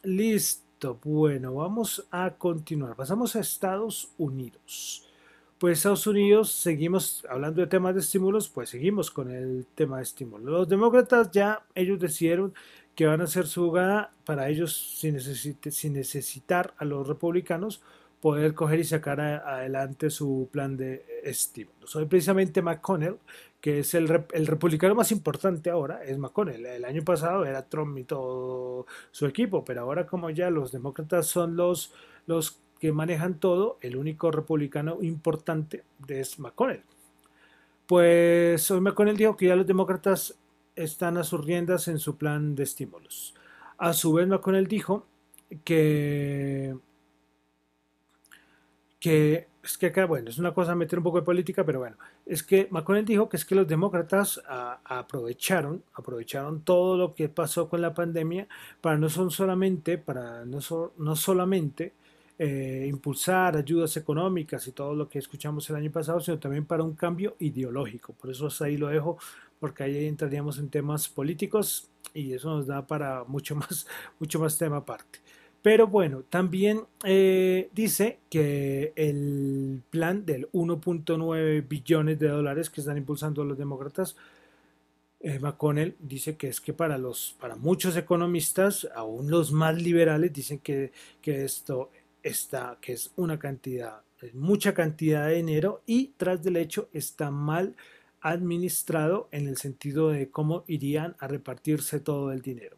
Listo 0.04 0.69
bueno, 0.88 1.56
vamos 1.56 2.08
a 2.12 2.32
continuar. 2.32 2.96
Pasamos 2.96 3.36
a 3.36 3.40
Estados 3.40 4.12
Unidos. 4.18 5.06
Pues 5.58 5.80
Estados 5.80 6.08
Unidos, 6.08 6.52
seguimos 6.52 7.26
hablando 7.30 7.60
de 7.60 7.68
temas 7.68 7.94
de 7.94 8.00
estímulos, 8.00 8.48
pues 8.48 8.70
seguimos 8.70 9.12
con 9.12 9.30
el 9.30 9.66
tema 9.76 9.98
de 9.98 10.04
estímulos. 10.04 10.50
Los 10.50 10.70
demócratas 10.70 11.32
ya, 11.32 11.66
ellos 11.76 12.00
decidieron 12.00 12.54
que 12.96 13.06
van 13.06 13.20
a 13.20 13.26
hacer 13.26 13.46
su 13.46 13.66
jugada 13.66 14.14
para 14.26 14.48
ellos, 14.48 14.98
sin, 14.98 15.20
sin 15.20 15.94
necesitar 15.94 16.74
a 16.78 16.86
los 16.86 17.06
republicanos, 17.08 17.82
poder 18.22 18.54
coger 18.54 18.80
y 18.80 18.84
sacar 18.84 19.22
adelante 19.22 20.10
su 20.10 20.50
plan 20.52 20.76
de 20.78 21.06
estímulos. 21.24 21.96
Hoy 21.96 22.06
precisamente 22.06 22.62
McConnell 22.62 23.18
que 23.62 23.80
es 23.80 23.94
el, 23.94 24.08
republicano 24.08 24.96
más 24.96 25.12
importante 25.12 25.70
ahora, 25.70 26.04
es 26.04 26.18
McConnell. 26.18 26.66
El 26.66 26.86
año 26.86 27.04
pasado 27.04 27.46
era 27.46 27.68
Trump 27.68 27.98
y 27.98 28.04
todo 28.06 28.86
su 29.12 29.26
equipo, 29.26 29.66
pero 29.66 29.82
ahora 29.82 30.08
como 30.08 30.30
ya 30.30 30.50
los 30.50 30.72
demócratas 30.72 31.28
son 31.28 31.58
los, 31.58 31.94
los 32.26 32.60
que 32.80 32.94
manejan 32.94 33.40
todo, 33.40 33.78
el 33.82 33.98
único 33.98 34.32
republicano 34.32 35.00
importante 35.02 35.84
es 36.08 36.40
McConnell. 36.40 36.84
Pues 37.86 38.70
hoy 38.72 38.80
McConnell 38.80 39.18
dijo 39.18 39.36
que 39.36 39.48
ya 39.48 39.56
los 39.56 39.68
demócratas 39.68 40.36
están 40.76 41.18
a 41.18 41.24
sus 41.24 41.44
riendas 41.44 41.90
en 41.90 42.00
su 42.00 42.16
plan 42.16 42.56
de 42.56 42.64
estímulos. 42.64 43.36
A 43.78 43.94
su 43.94 44.14
vez, 44.14 44.28
McConnell 44.28 44.68
dijo 44.68 45.06
que, 45.66 46.78
que 49.00 49.48
es 49.64 49.78
que 49.78 49.88
acá, 49.88 50.06
bueno, 50.06 50.30
es 50.30 50.38
una 50.38 50.54
cosa 50.54 50.76
meter 50.76 51.00
un 51.00 51.04
poco 51.04 51.20
de 51.20 51.26
política, 51.26 51.66
pero 51.66 51.80
bueno, 51.80 51.98
es 52.26 52.44
que 52.44 52.68
McConnell 52.72 53.06
dijo 53.06 53.30
que 53.30 53.38
es 53.38 53.46
que 53.46 53.56
los 53.56 53.68
demócratas 53.68 54.42
aprovecharon, 54.86 55.84
aprovecharon 55.94 56.62
todo 56.62 56.98
lo 56.98 57.14
que 57.14 57.30
pasó 57.30 57.70
con 57.70 57.82
la 57.82 57.94
pandemia 57.94 58.48
para 58.82 58.98
no 58.98 59.10
son 59.10 59.32
solamente, 59.32 59.98
para 59.98 60.46
no, 60.46 60.60
no 60.98 61.16
solamente 61.16 61.94
eh, 62.38 62.86
impulsar 62.88 63.58
ayudas 63.58 63.98
económicas 63.98 64.66
y 64.68 64.72
todo 64.72 64.96
lo 64.96 65.10
que 65.10 65.20
escuchamos 65.20 65.70
el 65.70 65.76
año 65.76 65.92
pasado, 65.92 66.22
sino 66.22 66.40
también 66.40 66.66
para 66.66 66.84
un 66.84 66.96
cambio 66.96 67.36
ideológico. 67.40 68.14
Por 68.14 68.32
eso 68.32 68.48
ahí 68.64 68.78
lo 68.78 68.88
dejo, 68.88 69.18
porque 69.60 69.84
ahí 69.84 70.06
entraríamos 70.06 70.58
en 70.58 70.70
temas 70.70 71.10
políticos 71.10 71.90
y 72.14 72.34
eso 72.34 72.50
nos 72.50 72.66
da 72.68 72.88
para 72.88 73.26
mucho 73.26 73.56
más, 73.58 73.86
mucho 74.20 74.40
más 74.40 74.58
tema 74.58 74.78
aparte. 74.78 75.20
Pero 75.70 75.86
bueno, 75.86 76.24
también 76.28 76.82
eh, 77.04 77.70
dice 77.74 78.18
que 78.28 78.92
el 78.96 79.84
plan 79.92 80.26
del 80.26 80.50
1.9 80.52 81.68
billones 81.68 82.18
de 82.18 82.28
dólares 82.28 82.72
que 82.72 82.82
están 82.82 82.98
impulsando 82.98 83.44
los 83.44 83.56
demócratas, 83.56 84.16
eh, 85.20 85.38
McConnell 85.38 85.96
dice 86.00 86.38
que 86.38 86.48
es 86.48 86.60
que 86.60 86.74
para, 86.74 86.98
los, 86.98 87.36
para 87.40 87.56
muchos 87.56 87.96
economistas, 87.96 88.88
aún 88.96 89.30
los 89.30 89.52
más 89.52 89.80
liberales, 89.80 90.34
dicen 90.34 90.58
que, 90.58 90.92
que 91.22 91.46
esto 91.46 91.92
está, 92.24 92.80
que 92.82 92.94
es 92.94 93.12
una 93.16 93.38
cantidad, 93.38 94.02
mucha 94.34 94.74
cantidad 94.74 95.28
de 95.28 95.36
dinero 95.36 95.84
y 95.86 96.14
tras 96.18 96.42
del 96.42 96.58
hecho 96.58 96.90
está 96.94 97.30
mal 97.30 97.76
administrado 98.22 99.30
en 99.32 99.48
el 99.48 99.58
sentido 99.58 100.10
de 100.10 100.32
cómo 100.32 100.64
irían 100.66 101.16
a 101.20 101.28
repartirse 101.28 102.00
todo 102.00 102.32
el 102.32 102.42
dinero. 102.42 102.76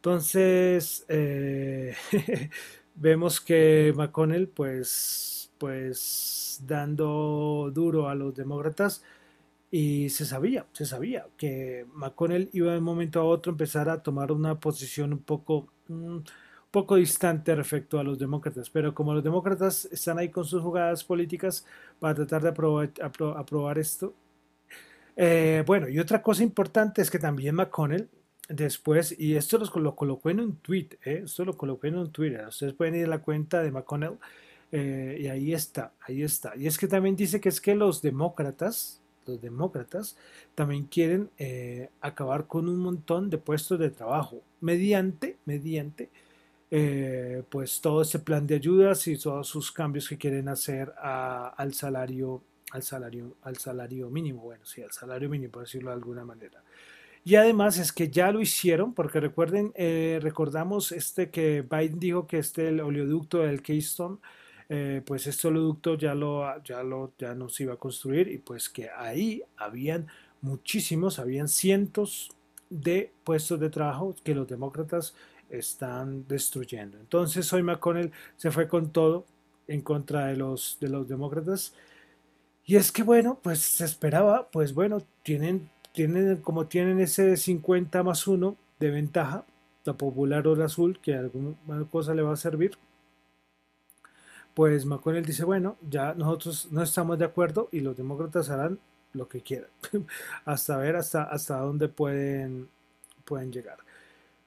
Entonces, 0.00 1.04
eh, 1.08 1.94
vemos 2.94 3.38
que 3.40 3.92
McConnell, 3.94 4.48
pues, 4.48 5.52
pues, 5.58 6.62
dando 6.66 7.70
duro 7.72 8.08
a 8.08 8.14
los 8.14 8.34
demócratas, 8.34 9.02
y 9.70 10.08
se 10.10 10.24
sabía, 10.26 10.66
se 10.72 10.86
sabía 10.86 11.26
que 11.36 11.86
McConnell 11.94 12.50
iba 12.52 12.72
de 12.72 12.78
un 12.78 12.84
momento 12.84 13.20
a 13.20 13.24
otro 13.24 13.52
a 13.52 13.54
empezar 13.54 13.88
a 13.90 14.02
tomar 14.02 14.32
una 14.32 14.58
posición 14.60 15.12
un 15.12 15.20
poco, 15.22 15.68
un 15.88 16.24
poco 16.70 16.96
distante 16.96 17.54
respecto 17.54 17.98
a 18.00 18.04
los 18.04 18.18
demócratas, 18.18 18.70
pero 18.70 18.94
como 18.94 19.14
los 19.14 19.24
demócratas 19.24 19.86
están 19.92 20.18
ahí 20.18 20.30
con 20.30 20.44
sus 20.44 20.62
jugadas 20.62 21.04
políticas 21.04 21.66
para 22.00 22.14
tratar 22.16 22.42
de 22.42 22.48
aprobar, 22.50 22.90
aprobar 23.36 23.78
esto, 23.78 24.14
eh, 25.16 25.62
bueno, 25.66 25.88
y 25.88 25.98
otra 25.98 26.22
cosa 26.22 26.42
importante 26.42 27.02
es 27.02 27.10
que 27.10 27.18
también 27.18 27.54
McConnell 27.54 28.08
después, 28.50 29.14
y 29.18 29.36
esto 29.36 29.58
lo, 29.58 29.94
colocó 29.94 30.28
en 30.28 30.40
un 30.40 30.56
tweet, 30.56 30.88
¿eh? 31.04 31.22
esto 31.24 31.44
lo 31.44 31.56
colocó 31.56 31.86
en 31.86 31.96
un 31.96 32.10
Twitter, 32.10 32.46
ustedes 32.48 32.74
pueden 32.74 32.96
ir 32.96 33.04
a 33.06 33.08
la 33.08 33.20
cuenta 33.20 33.62
de 33.62 33.70
McConnell 33.70 34.18
eh, 34.72 35.18
y 35.20 35.28
ahí 35.28 35.54
está, 35.54 35.92
ahí 36.00 36.22
está. 36.22 36.54
Y 36.56 36.66
es 36.66 36.76
que 36.76 36.88
también 36.88 37.16
dice 37.16 37.40
que 37.40 37.48
es 37.48 37.60
que 37.60 37.74
los 37.74 38.02
demócratas, 38.02 39.00
los 39.24 39.40
demócratas 39.40 40.16
también 40.54 40.84
quieren 40.84 41.30
eh, 41.38 41.90
acabar 42.00 42.46
con 42.46 42.68
un 42.68 42.78
montón 42.78 43.30
de 43.30 43.38
puestos 43.38 43.78
de 43.78 43.90
trabajo 43.90 44.42
mediante, 44.60 45.36
mediante, 45.46 46.10
pues 47.48 47.80
todo 47.80 48.02
ese 48.02 48.20
plan 48.20 48.46
de 48.46 48.54
ayudas 48.54 49.06
y 49.08 49.16
todos 49.16 49.48
sus 49.48 49.72
cambios 49.72 50.08
que 50.08 50.16
quieren 50.16 50.48
hacer 50.48 50.92
al 51.00 51.74
salario, 51.74 52.42
al 52.70 52.82
salario, 52.84 53.34
al 53.42 53.56
salario 53.56 54.08
mínimo, 54.08 54.42
bueno, 54.42 54.64
sí, 54.64 54.80
al 54.80 54.92
salario 54.92 55.28
mínimo, 55.28 55.50
por 55.52 55.62
decirlo 55.62 55.90
de 55.90 55.96
alguna 55.96 56.24
manera. 56.24 56.62
Y 57.24 57.34
además 57.36 57.78
es 57.78 57.92
que 57.92 58.08
ya 58.10 58.32
lo 58.32 58.40
hicieron, 58.40 58.94
porque 58.94 59.20
recuerden, 59.20 59.72
eh, 59.76 60.18
recordamos 60.22 60.90
este 60.92 61.30
que 61.30 61.62
Biden 61.62 62.00
dijo 62.00 62.26
que 62.26 62.38
este 62.38 62.68
el 62.68 62.80
oleoducto 62.80 63.38
del 63.38 63.62
Keystone, 63.62 64.18
eh, 64.68 65.02
pues 65.04 65.26
este 65.26 65.48
oleoducto 65.48 65.96
ya 65.96 66.14
lo, 66.14 66.44
ya 66.62 66.82
lo 66.82 67.12
ya 67.18 67.34
no 67.34 67.48
se 67.48 67.64
iba 67.64 67.74
a 67.74 67.76
construir 67.76 68.28
y 68.28 68.38
pues 68.38 68.68
que 68.68 68.88
ahí 68.90 69.42
habían 69.56 70.06
muchísimos, 70.40 71.18
habían 71.18 71.48
cientos 71.48 72.30
de 72.70 73.12
puestos 73.24 73.60
de 73.60 73.68
trabajo 73.70 74.14
que 74.24 74.34
los 74.34 74.48
demócratas 74.48 75.14
están 75.50 76.26
destruyendo. 76.28 76.98
Entonces 76.98 77.52
hoy 77.52 77.62
McConnell 77.62 78.12
se 78.36 78.50
fue 78.50 78.68
con 78.68 78.90
todo 78.92 79.26
en 79.68 79.82
contra 79.82 80.26
de 80.26 80.36
los, 80.36 80.78
de 80.80 80.88
los 80.88 81.08
demócratas. 81.08 81.74
Y 82.64 82.76
es 82.76 82.92
que 82.92 83.02
bueno, 83.02 83.38
pues 83.42 83.60
se 83.60 83.84
esperaba, 83.84 84.48
pues 84.50 84.74
bueno, 84.74 85.02
tienen 85.22 85.70
tienen, 85.92 86.36
como 86.38 86.66
tienen 86.66 87.00
ese 87.00 87.36
50 87.36 88.02
más 88.02 88.26
1 88.26 88.56
de 88.78 88.90
ventaja, 88.90 89.44
la 89.84 89.94
popular 89.94 90.46
o 90.46 90.54
la 90.54 90.66
azul, 90.66 90.98
que 91.00 91.14
alguna 91.14 91.56
cosa 91.90 92.14
le 92.14 92.22
va 92.22 92.32
a 92.32 92.36
servir, 92.36 92.72
pues 94.54 94.84
McConnell 94.84 95.24
dice, 95.24 95.44
bueno, 95.44 95.76
ya 95.88 96.14
nosotros 96.14 96.68
no 96.70 96.82
estamos 96.82 97.18
de 97.18 97.24
acuerdo 97.24 97.68
y 97.72 97.80
los 97.80 97.96
demócratas 97.96 98.50
harán 98.50 98.78
lo 99.12 99.28
que 99.28 99.40
quieran, 99.40 99.70
hasta 100.44 100.76
ver 100.76 100.96
hasta, 100.96 101.24
hasta 101.24 101.58
dónde 101.58 101.88
pueden, 101.88 102.68
pueden 103.24 103.52
llegar. 103.52 103.78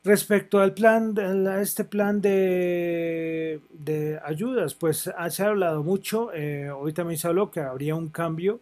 Respecto 0.04 0.60
al 0.60 0.74
plan, 0.74 1.18
a 1.48 1.62
este 1.62 1.86
plan 1.86 2.20
de, 2.20 3.62
de 3.72 4.20
ayudas, 4.26 4.76
pues 4.76 5.10
se 5.30 5.44
ha 5.44 5.48
hablado 5.48 5.82
mucho, 5.82 6.34
eh, 6.34 6.70
hoy 6.72 6.92
también 6.92 7.18
se 7.18 7.28
habló 7.30 7.50
que 7.50 7.62
habría 7.62 7.96
un 7.96 8.10
cambio 8.10 8.60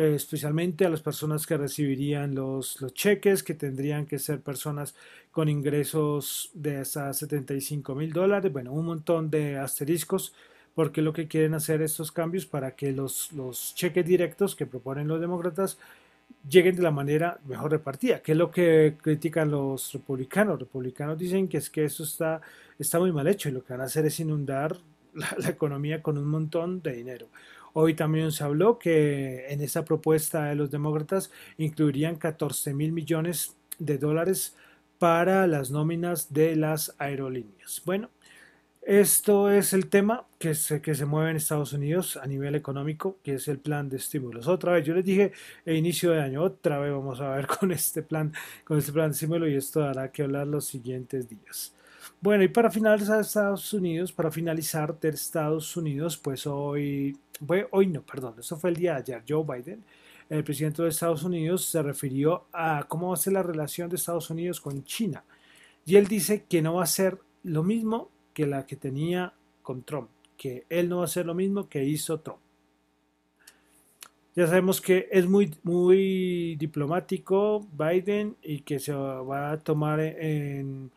eh, 0.00 0.14
especialmente 0.14 0.86
a 0.86 0.88
las 0.88 1.02
personas 1.02 1.46
que 1.46 1.58
recibirían 1.58 2.34
los, 2.34 2.80
los, 2.80 2.94
cheques, 2.94 3.42
que 3.42 3.52
tendrían 3.52 4.06
que 4.06 4.18
ser 4.18 4.40
personas 4.40 4.94
con 5.30 5.50
ingresos 5.50 6.50
de 6.54 6.78
hasta 6.78 7.12
75 7.12 7.94
mil 7.94 8.10
dólares, 8.10 8.50
bueno, 8.50 8.72
un 8.72 8.86
montón 8.86 9.28
de 9.28 9.58
asteriscos, 9.58 10.32
porque 10.74 11.02
lo 11.02 11.12
que 11.12 11.28
quieren 11.28 11.52
hacer 11.52 11.82
estos 11.82 12.12
cambios 12.12 12.46
para 12.46 12.76
que 12.76 12.92
los, 12.92 13.30
los 13.32 13.74
cheques 13.74 14.06
directos 14.06 14.56
que 14.56 14.64
proponen 14.64 15.06
los 15.06 15.20
demócratas 15.20 15.76
lleguen 16.48 16.76
de 16.76 16.82
la 16.82 16.92
manera 16.92 17.38
mejor 17.44 17.70
repartida, 17.70 18.22
que 18.22 18.32
es 18.32 18.38
lo 18.38 18.50
que 18.50 18.96
critican 19.02 19.50
los 19.50 19.92
republicanos. 19.92 20.52
Los 20.54 20.60
republicanos 20.60 21.18
dicen 21.18 21.46
que 21.46 21.58
es 21.58 21.68
que 21.68 21.84
eso 21.84 22.04
está, 22.04 22.40
está 22.78 22.98
muy 22.98 23.12
mal 23.12 23.28
hecho 23.28 23.50
y 23.50 23.52
lo 23.52 23.62
que 23.62 23.74
van 23.74 23.82
a 23.82 23.84
hacer 23.84 24.06
es 24.06 24.18
inundar 24.18 24.78
la 25.12 25.50
economía 25.50 26.00
con 26.02 26.16
un 26.16 26.26
montón 26.26 26.80
de 26.80 26.94
dinero. 26.94 27.28
Hoy 27.72 27.94
también 27.94 28.32
se 28.32 28.44
habló 28.44 28.78
que 28.78 29.46
en 29.48 29.60
esa 29.60 29.84
propuesta 29.84 30.46
de 30.46 30.54
los 30.54 30.70
demócratas 30.70 31.30
incluirían 31.58 32.16
14 32.16 32.74
mil 32.74 32.92
millones 32.92 33.56
de 33.78 33.98
dólares 33.98 34.56
para 34.98 35.46
las 35.46 35.70
nóminas 35.70 36.32
de 36.32 36.56
las 36.56 36.94
aerolíneas. 36.98 37.82
Bueno, 37.84 38.10
esto 38.82 39.50
es 39.50 39.72
el 39.72 39.88
tema 39.88 40.26
que 40.38 40.54
se, 40.54 40.80
que 40.80 40.94
se 40.94 41.04
mueve 41.04 41.30
en 41.30 41.36
Estados 41.36 41.72
Unidos 41.72 42.16
a 42.16 42.26
nivel 42.26 42.54
económico, 42.54 43.18
que 43.22 43.34
es 43.34 43.46
el 43.48 43.58
plan 43.58 43.88
de 43.88 43.98
estímulos. 43.98 44.48
Otra 44.48 44.72
vez, 44.72 44.86
yo 44.86 44.94
les 44.94 45.04
dije 45.04 45.32
a 45.66 45.70
inicio 45.72 46.12
de 46.12 46.22
año, 46.22 46.42
otra 46.42 46.78
vez 46.78 46.92
vamos 46.92 47.20
a 47.20 47.30
ver 47.36 47.46
con 47.60 47.72
este 47.72 48.02
plan, 48.02 48.32
con 48.64 48.78
este 48.78 48.92
plan 48.92 49.10
de 49.10 49.14
estímulo 49.14 49.46
y 49.48 49.54
esto 49.54 49.84
hará 49.84 50.10
que 50.10 50.22
hablar 50.22 50.46
los 50.46 50.66
siguientes 50.66 51.28
días. 51.28 51.74
Bueno, 52.20 52.44
y 52.44 52.48
para 52.48 52.70
finalizar 52.70 53.20
Estados 53.20 53.72
Unidos, 53.72 54.12
para 54.12 54.30
finalizar 54.30 54.98
de 54.98 55.08
Estados 55.10 55.76
Unidos, 55.76 56.16
pues 56.18 56.46
hoy, 56.46 57.16
hoy 57.70 57.86
no, 57.86 58.02
perdón, 58.02 58.34
eso 58.38 58.56
fue 58.56 58.70
el 58.70 58.76
día 58.76 58.94
de 58.94 58.98
ayer, 58.98 59.24
Joe 59.26 59.44
Biden, 59.44 59.82
el 60.28 60.44
presidente 60.44 60.82
de 60.82 60.90
Estados 60.90 61.24
Unidos, 61.24 61.64
se 61.64 61.82
refirió 61.82 62.46
a 62.52 62.84
cómo 62.88 63.08
va 63.08 63.14
a 63.14 63.16
ser 63.16 63.32
la 63.32 63.42
relación 63.42 63.88
de 63.88 63.96
Estados 63.96 64.30
Unidos 64.30 64.60
con 64.60 64.84
China. 64.84 65.24
Y 65.86 65.96
él 65.96 66.06
dice 66.06 66.44
que 66.48 66.62
no 66.62 66.74
va 66.74 66.84
a 66.84 66.86
ser 66.86 67.18
lo 67.42 67.62
mismo 67.62 68.10
que 68.32 68.46
la 68.46 68.66
que 68.66 68.76
tenía 68.76 69.32
con 69.62 69.82
Trump, 69.82 70.08
que 70.36 70.66
él 70.68 70.88
no 70.88 70.98
va 70.98 71.02
a 71.02 71.04
hacer 71.06 71.26
lo 71.26 71.34
mismo 71.34 71.68
que 71.68 71.84
hizo 71.84 72.20
Trump. 72.20 72.40
Ya 74.36 74.46
sabemos 74.46 74.80
que 74.80 75.08
es 75.10 75.26
muy, 75.26 75.52
muy 75.64 76.54
diplomático 76.56 77.66
Biden 77.72 78.36
y 78.42 78.60
que 78.60 78.78
se 78.78 78.92
va 78.92 79.50
a 79.50 79.58
tomar 79.58 79.98
en 80.00 80.92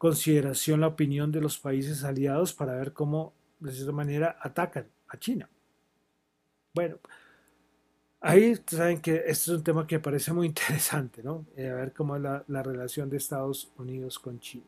consideración 0.00 0.80
la 0.80 0.86
opinión 0.86 1.30
de 1.30 1.42
los 1.42 1.58
países 1.58 2.04
aliados 2.04 2.54
para 2.54 2.74
ver 2.74 2.94
cómo, 2.94 3.34
de 3.58 3.70
cierta 3.70 3.92
manera, 3.92 4.38
atacan 4.40 4.86
a 5.08 5.18
China. 5.18 5.46
Bueno, 6.72 6.96
ahí 8.18 8.56
saben 8.66 9.02
que 9.02 9.16
este 9.16 9.30
es 9.30 9.48
un 9.48 9.62
tema 9.62 9.86
que 9.86 10.00
parece 10.00 10.32
muy 10.32 10.46
interesante, 10.54 11.22
¿no? 11.22 11.44
Eh, 11.54 11.68
a 11.68 11.74
ver 11.74 11.92
cómo 11.92 12.16
es 12.16 12.22
la, 12.22 12.42
la 12.48 12.62
relación 12.62 13.10
de 13.10 13.18
Estados 13.18 13.70
Unidos 13.76 14.18
con 14.18 14.40
China. 14.40 14.64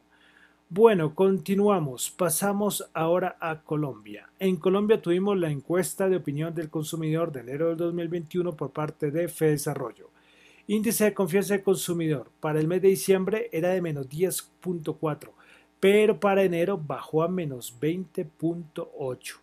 Bueno, 0.68 1.14
continuamos. 1.14 2.10
Pasamos 2.10 2.90
ahora 2.92 3.38
a 3.40 3.62
Colombia. 3.62 4.28
En 4.38 4.56
Colombia 4.56 5.00
tuvimos 5.00 5.38
la 5.38 5.50
encuesta 5.50 6.10
de 6.10 6.16
opinión 6.16 6.54
del 6.54 6.68
consumidor 6.68 7.32
de 7.32 7.40
enero 7.40 7.68
del 7.68 7.78
2021 7.78 8.54
por 8.54 8.70
parte 8.70 9.10
de 9.10 9.28
FEDesarrollo. 9.28 10.10
Índice 10.68 11.04
de 11.04 11.14
confianza 11.14 11.54
del 11.54 11.62
consumidor 11.62 12.30
para 12.40 12.60
el 12.60 12.68
mes 12.68 12.82
de 12.82 12.88
diciembre 12.88 13.48
era 13.52 13.70
de 13.70 13.82
menos 13.82 14.08
10.4, 14.08 15.30
pero 15.80 16.20
para 16.20 16.44
enero 16.44 16.78
bajó 16.78 17.24
a 17.24 17.28
menos 17.28 17.74
20.8. 17.80 19.34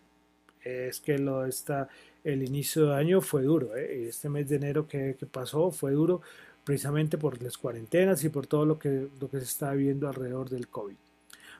Es 0.62 1.00
que 1.00 1.18
lo 1.18 1.44
está, 1.44 1.88
el 2.24 2.42
inicio 2.42 2.86
de 2.86 2.94
año 2.94 3.20
fue 3.20 3.42
duro, 3.42 3.76
¿eh? 3.76 4.08
este 4.08 4.30
mes 4.30 4.48
de 4.48 4.56
enero 4.56 4.88
que, 4.88 5.14
pasó 5.30 5.70
fue 5.70 5.92
duro 5.92 6.22
precisamente 6.64 7.18
por 7.18 7.42
las 7.42 7.58
cuarentenas 7.58 8.24
y 8.24 8.30
por 8.30 8.46
todo 8.46 8.64
lo 8.64 8.78
que, 8.78 9.08
lo 9.20 9.28
que 9.28 9.38
se 9.38 9.44
está 9.44 9.72
viendo 9.72 10.08
alrededor 10.08 10.48
del 10.48 10.68
COVID. 10.68 10.96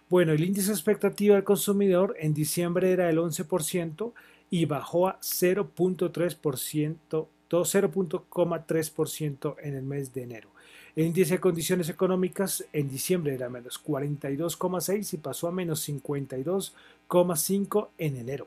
Bueno, 0.09 0.33
el 0.33 0.42
índice 0.42 0.68
de 0.68 0.75
expectativa 0.75 1.35
del 1.35 1.44
consumidor 1.44 2.16
en 2.18 2.35
diciembre 2.35 2.90
era 2.90 3.07
del 3.07 3.18
11% 3.18 4.12
y 4.51 4.64
bajó 4.64 5.09
a 5.09 5.20
0.3% 5.20 7.27
0.3% 7.50 9.56
en 9.62 9.74
el 9.74 9.82
mes 9.82 10.14
de 10.14 10.22
enero. 10.22 10.48
El 10.96 11.06
índice 11.06 11.34
de 11.34 11.40
condiciones 11.40 11.88
económicas 11.88 12.64
en 12.72 12.88
diciembre 12.88 13.34
era 13.34 13.48
menos 13.48 13.80
42,6 13.82 15.14
y 15.14 15.16
pasó 15.18 15.46
a 15.48 15.52
menos 15.52 15.88
52,5 15.88 17.88
en 17.98 18.16
enero. 18.16 18.46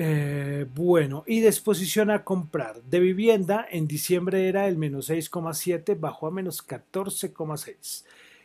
Eh, 0.00 0.66
bueno, 0.74 1.24
y 1.26 1.40
disposición 1.40 2.10
a 2.10 2.22
comprar 2.22 2.80
de 2.84 3.00
vivienda 3.00 3.66
en 3.68 3.88
diciembre 3.88 4.48
era 4.48 4.68
el 4.68 4.76
menos 4.76 5.10
6,7, 5.10 5.98
bajó 5.98 6.28
a 6.28 6.30
menos 6.30 6.64
14,6. 6.64 8.04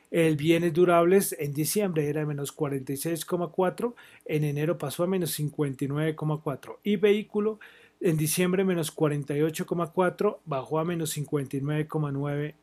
El 0.09 0.35
bienes 0.35 0.73
durables 0.73 1.35
en 1.39 1.53
diciembre 1.53 2.07
era 2.07 2.25
menos 2.25 2.55
46,4, 2.55 3.93
en 4.25 4.43
enero 4.43 4.77
pasó 4.77 5.03
a 5.03 5.07
menos 5.07 5.39
59,4. 5.39 6.77
Y 6.83 6.97
vehículo 6.97 7.59
en 8.03 8.17
diciembre 8.17 8.65
menos 8.65 8.95
48,4, 8.95 10.39
bajó 10.45 10.79
a 10.79 10.85
menos 10.85 11.17
59,9 11.17 12.53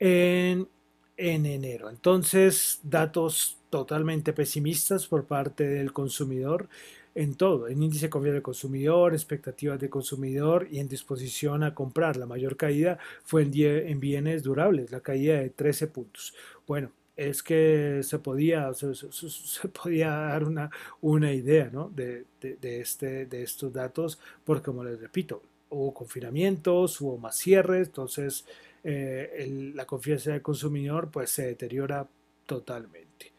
en, 0.00 0.68
en 1.16 1.46
enero. 1.46 1.88
Entonces, 1.88 2.80
datos 2.82 3.58
totalmente 3.70 4.32
pesimistas 4.32 5.06
por 5.06 5.24
parte 5.24 5.66
del 5.66 5.92
consumidor 5.92 6.68
en 7.14 7.36
todo, 7.36 7.68
en 7.68 7.80
índice 7.80 8.06
de 8.06 8.10
confianza 8.10 8.34
del 8.34 8.42
consumidor, 8.42 9.14
expectativas 9.14 9.78
de 9.78 9.88
consumidor 9.88 10.66
y 10.68 10.80
en 10.80 10.88
disposición 10.88 11.62
a 11.62 11.74
comprar. 11.74 12.16
La 12.16 12.26
mayor 12.26 12.56
caída 12.56 12.98
fue 13.22 13.42
en 13.42 14.00
bienes 14.00 14.42
durables, 14.42 14.90
la 14.90 15.00
caída 15.00 15.38
de 15.38 15.50
13 15.50 15.86
puntos. 15.86 16.34
Bueno, 16.66 16.90
es 17.16 17.42
que 17.42 18.00
se 18.02 18.18
podía, 18.18 18.72
se, 18.74 19.68
podía 19.68 20.10
dar 20.10 20.44
una, 20.44 20.70
una 21.00 21.32
idea 21.32 21.70
¿no? 21.72 21.88
de, 21.90 22.24
de, 22.40 22.80
este, 22.80 23.26
de 23.26 23.42
estos 23.42 23.72
datos, 23.72 24.18
porque 24.44 24.64
como 24.64 24.84
les 24.84 25.00
repito, 25.00 25.42
hubo 25.70 25.94
confinamientos, 25.94 27.00
hubo 27.00 27.18
más 27.18 27.36
cierres, 27.36 27.88
entonces 27.88 28.44
eh, 28.82 29.72
la 29.74 29.86
confianza 29.86 30.32
del 30.32 30.42
consumidor 30.42 31.10
pues 31.10 31.30
se 31.30 31.46
deteriora 31.46 32.06
totalmente. 32.46 33.32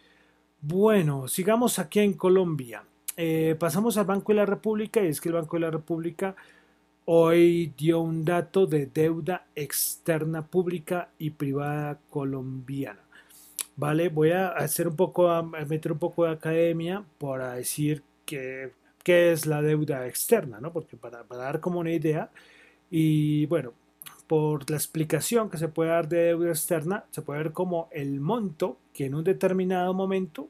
Bueno, 0.61 1.27
sigamos 1.27 1.77
aquí 1.77 1.99
en 1.99 2.13
Colombia. 2.13 2.83
Eh, 3.17 3.55
pasamos 3.59 3.97
al 3.97 4.05
Banco 4.05 4.31
de 4.31 4.37
la 4.37 4.45
República 4.45 5.03
y 5.03 5.07
es 5.07 5.21
que 5.21 5.29
el 5.29 5.35
Banco 5.35 5.57
de 5.57 5.61
la 5.61 5.71
República 5.71 6.35
hoy 7.05 7.71
dio 7.77 7.99
un 7.99 8.25
dato 8.25 8.65
de 8.65 8.87
deuda 8.87 9.45
externa 9.55 10.45
pública 10.47 11.09
y 11.19 11.29
privada 11.29 11.99
colombiana. 12.09 13.04
Vale, 13.77 14.07
voy 14.09 14.31
a 14.31 14.49
hacer 14.49 14.87
un 14.87 14.95
poco, 14.95 15.29
a 15.29 15.43
meter 15.43 15.91
un 15.91 15.99
poco 15.99 16.23
de 16.25 16.31
academia 16.31 17.03
para 17.17 17.53
decir 17.55 18.03
que, 18.25 18.71
qué 19.03 19.33
es 19.33 19.45
la 19.45 19.61
deuda 19.61 20.07
externa, 20.07 20.59
¿no? 20.61 20.71
Porque 20.71 20.95
para, 20.95 21.23
para 21.25 21.43
dar 21.43 21.59
como 21.59 21.79
una 21.79 21.91
idea, 21.91 22.29
y 22.89 23.45
bueno, 23.47 23.73
por 24.27 24.69
la 24.69 24.77
explicación 24.77 25.49
que 25.49 25.57
se 25.57 25.67
puede 25.67 25.89
dar 25.91 26.07
de 26.07 26.17
deuda 26.27 26.49
externa, 26.49 27.05
se 27.11 27.21
puede 27.21 27.43
ver 27.43 27.51
como 27.53 27.89
el 27.91 28.21
monto 28.21 28.77
que 28.93 29.05
en 29.05 29.15
un 29.15 29.23
determinado 29.25 29.93
momento 29.93 30.47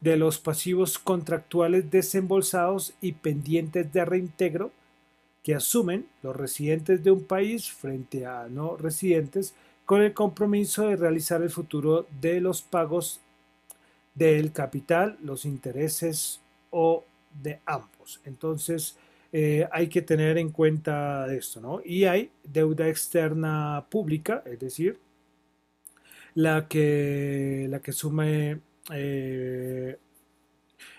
de 0.00 0.16
los 0.16 0.38
pasivos 0.38 0.98
contractuales 0.98 1.90
desembolsados 1.90 2.94
y 3.00 3.12
pendientes 3.12 3.92
de 3.92 4.04
reintegro 4.04 4.72
que 5.44 5.54
asumen 5.54 6.06
los 6.22 6.34
residentes 6.34 7.04
de 7.04 7.10
un 7.10 7.24
país 7.24 7.70
frente 7.70 8.26
a 8.26 8.48
no 8.48 8.76
residentes 8.76 9.54
con 9.92 10.00
el 10.00 10.14
compromiso 10.14 10.86
de 10.86 10.96
realizar 10.96 11.42
el 11.42 11.50
futuro 11.50 12.06
de 12.18 12.40
los 12.40 12.62
pagos 12.62 13.20
del 14.14 14.50
capital, 14.50 15.18
los 15.22 15.44
intereses 15.44 16.40
o 16.70 17.04
de 17.42 17.60
ambos. 17.66 18.18
Entonces, 18.24 18.96
eh, 19.34 19.68
hay 19.70 19.88
que 19.88 20.00
tener 20.00 20.38
en 20.38 20.48
cuenta 20.48 21.30
esto, 21.30 21.60
¿no? 21.60 21.82
Y 21.84 22.04
hay 22.04 22.30
deuda 22.42 22.88
externa 22.88 23.84
pública, 23.90 24.42
es 24.46 24.60
decir, 24.60 24.98
la 26.32 26.66
que, 26.68 27.66
la 27.68 27.80
que 27.80 27.92
sume 27.92 28.60
eh, 28.94 29.98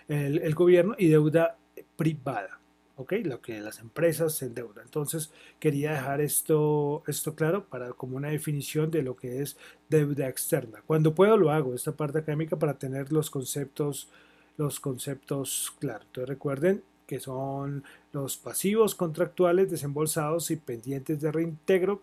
el, 0.08 0.54
gobierno 0.54 0.94
y 1.00 1.08
deuda 1.08 1.58
privada. 1.96 2.60
¿Ok? 3.04 3.14
Lo 3.24 3.42
que 3.42 3.60
las 3.62 3.80
empresas 3.80 4.34
se 4.34 4.48
endeudan. 4.48 4.86
Entonces, 4.86 5.32
quería 5.60 5.92
dejar 5.92 6.22
esto, 6.22 7.04
esto 7.08 7.36
claro 7.36 7.66
para 7.66 7.94
como 7.94 8.18
una 8.18 8.30
definición 8.30 8.92
de 8.92 9.04
lo 9.04 9.16
que 9.16 9.42
es 9.42 9.58
deuda 9.90 10.28
externa. 10.28 10.82
Cuando 10.86 11.16
puedo 11.16 11.38
lo 11.38 11.52
hago, 11.52 11.74
esta 11.76 11.94
parte 11.94 12.20
académica, 12.20 12.58
para 12.58 12.78
tener 12.78 13.12
los 13.12 13.30
conceptos, 13.30 14.10
los 14.58 14.80
conceptos 14.80 15.74
claros. 15.80 16.08
Entonces, 16.08 16.30
recuerden 16.30 16.84
que 17.08 17.20
son 17.20 17.84
los 18.12 18.38
pasivos 18.38 18.96
contractuales 18.96 19.70
desembolsados 19.70 20.52
y 20.52 20.56
pendientes 20.56 21.22
de 21.22 21.32
reintegro 21.32 22.02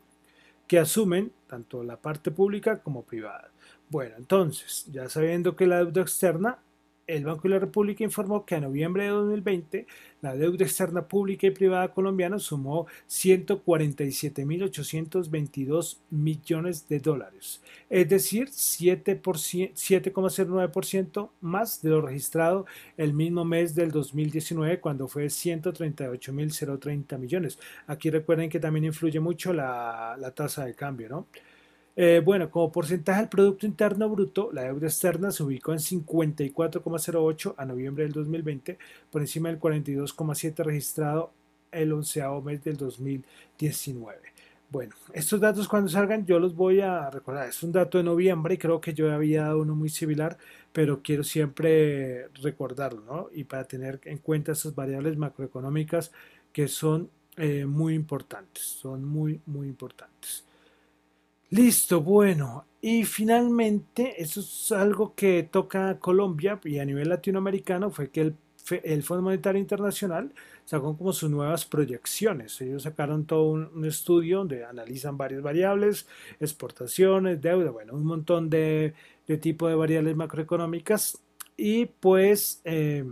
que 0.66 0.78
asumen 0.78 1.32
tanto 1.48 1.82
la 1.82 1.96
parte 1.96 2.30
pública 2.30 2.80
como 2.80 3.02
privada. 3.02 3.50
Bueno, 3.88 4.14
entonces, 4.16 4.86
ya 4.92 5.08
sabiendo 5.08 5.56
que 5.56 5.66
la 5.66 5.78
deuda 5.78 6.02
externa 6.02 6.58
el 7.16 7.24
Banco 7.24 7.42
de 7.42 7.48
la 7.50 7.58
República 7.58 8.02
informó 8.04 8.44
que 8.44 8.54
a 8.54 8.60
noviembre 8.60 9.02
de 9.04 9.10
2020 9.10 9.86
la 10.22 10.36
deuda 10.36 10.64
externa 10.64 11.08
pública 11.08 11.46
y 11.46 11.50
privada 11.50 11.92
colombiana 11.92 12.38
sumó 12.38 12.86
147.822 13.08 15.98
millones 16.10 16.88
de 16.88 17.00
dólares, 17.00 17.60
es 17.88 18.08
decir, 18.08 18.48
7,09% 18.48 21.30
más 21.40 21.82
de 21.82 21.90
lo 21.90 22.00
registrado 22.02 22.66
el 22.96 23.12
mismo 23.12 23.44
mes 23.44 23.74
del 23.74 23.90
2019 23.90 24.78
cuando 24.80 25.08
fue 25.08 25.26
138.030 25.26 27.18
millones. 27.18 27.58
Aquí 27.86 28.10
recuerden 28.10 28.50
que 28.50 28.60
también 28.60 28.84
influye 28.84 29.20
mucho 29.20 29.52
la, 29.52 30.16
la 30.18 30.30
tasa 30.32 30.64
de 30.64 30.74
cambio, 30.74 31.08
¿no? 31.08 31.26
Eh, 32.02 32.22
bueno, 32.24 32.50
como 32.50 32.72
porcentaje 32.72 33.20
del 33.20 33.28
Producto 33.28 33.66
Interno 33.66 34.08
Bruto, 34.08 34.50
la 34.54 34.62
deuda 34.62 34.86
externa 34.86 35.30
se 35.30 35.42
ubicó 35.42 35.72
en 35.72 35.80
54,08 35.80 37.54
a 37.58 37.66
noviembre 37.66 38.04
del 38.04 38.14
2020, 38.14 38.78
por 39.10 39.20
encima 39.20 39.50
del 39.50 39.60
42,7 39.60 40.64
registrado 40.64 41.30
el 41.70 41.92
onceavo 41.92 42.40
mes 42.40 42.64
del 42.64 42.78
2019. 42.78 44.18
Bueno, 44.70 44.94
estos 45.12 45.40
datos 45.40 45.68
cuando 45.68 45.90
salgan 45.90 46.24
yo 46.24 46.38
los 46.38 46.54
voy 46.54 46.80
a 46.80 47.10
recordar. 47.10 47.50
Es 47.50 47.62
un 47.62 47.72
dato 47.72 47.98
de 47.98 48.04
noviembre 48.04 48.54
y 48.54 48.56
creo 48.56 48.80
que 48.80 48.94
yo 48.94 49.12
había 49.12 49.42
dado 49.42 49.60
uno 49.60 49.74
muy 49.74 49.90
similar, 49.90 50.38
pero 50.72 51.02
quiero 51.02 51.22
siempre 51.22 52.28
recordarlo, 52.42 53.02
¿no? 53.02 53.28
Y 53.30 53.44
para 53.44 53.64
tener 53.64 54.00
en 54.06 54.16
cuenta 54.16 54.52
esas 54.52 54.74
variables 54.74 55.18
macroeconómicas 55.18 56.12
que 56.50 56.66
son 56.66 57.10
eh, 57.36 57.66
muy 57.66 57.92
importantes, 57.92 58.62
son 58.62 59.04
muy, 59.04 59.42
muy 59.44 59.68
importantes. 59.68 60.44
Listo, 61.50 62.00
bueno. 62.00 62.66
Y 62.80 63.04
finalmente, 63.04 64.22
eso 64.22 64.40
es 64.40 64.72
algo 64.72 65.14
que 65.14 65.42
toca 65.42 65.98
Colombia 65.98 66.60
y 66.64 66.78
a 66.78 66.84
nivel 66.84 67.08
latinoamericano, 67.08 67.90
fue 67.90 68.10
que 68.10 68.20
el, 68.22 68.36
el 68.84 69.02
Fondo 69.02 69.22
Monetario 69.22 69.60
Internacional 69.60 70.32
sacó 70.64 70.96
como 70.96 71.12
sus 71.12 71.28
nuevas 71.28 71.66
proyecciones. 71.66 72.60
Ellos 72.60 72.84
sacaron 72.84 73.26
todo 73.26 73.50
un, 73.50 73.84
estudio 73.84 74.38
donde 74.38 74.64
analizan 74.64 75.18
varias 75.18 75.42
variables, 75.42 76.06
exportaciones, 76.38 77.42
deuda, 77.42 77.70
bueno, 77.70 77.94
un 77.94 78.04
montón 78.04 78.48
de, 78.48 78.94
de 79.26 79.36
tipo 79.36 79.68
de 79.68 79.74
variables 79.74 80.16
macroeconómicas. 80.16 81.18
Y 81.56 81.86
pues... 81.86 82.60
Eh, 82.64 83.04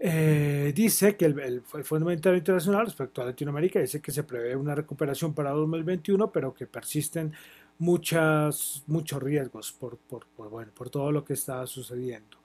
eh, 0.00 0.72
dice 0.74 1.16
que 1.16 1.24
el, 1.24 1.62
Fondo 1.62 2.04
Monetario 2.04 2.38
Internacional 2.38 2.86
respecto 2.86 3.20
a 3.20 3.24
Latinoamérica 3.24 3.80
dice 3.80 4.00
que 4.00 4.12
se 4.12 4.22
prevé 4.22 4.54
una 4.54 4.74
recuperación 4.74 5.34
para 5.34 5.50
2021, 5.50 6.30
pero 6.30 6.54
que 6.54 6.66
persisten 6.66 7.32
muchas, 7.78 8.84
muchos 8.86 9.22
riesgos 9.22 9.72
por, 9.72 9.98
por, 9.98 10.26
bueno, 10.36 10.70
por 10.74 10.90
todo 10.90 11.10
lo 11.10 11.24
que 11.24 11.32
está 11.32 11.66
sucediendo. 11.66 12.38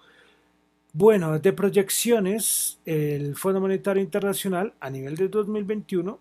Bueno, 0.94 1.39
de 1.39 1.54
proyecciones, 1.54 2.80
el 2.86 3.36
Fondo 3.36 3.60
Monetario 3.62 4.02
Internacional 4.02 4.74
a 4.80 4.89
nivel 4.89 5.16
de 5.16 5.28
2021 5.28 6.20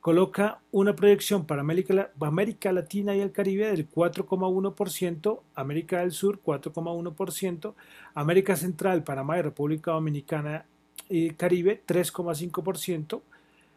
coloca 0.00 0.60
una 0.70 0.94
proyección 0.94 1.46
para 1.46 1.62
América, 1.62 2.10
América 2.20 2.72
Latina 2.72 3.16
y 3.16 3.20
el 3.20 3.32
Caribe 3.32 3.68
del 3.68 3.88
4,1%, 3.88 5.40
América 5.54 6.00
del 6.00 6.12
Sur 6.12 6.42
4,1%, 6.42 7.74
América 8.14 8.54
Central, 8.56 9.02
Panamá 9.02 9.38
y 9.38 9.42
República 9.42 9.92
Dominicana 9.92 10.66
Caribe 11.36 11.80
3,5%, 11.86 13.22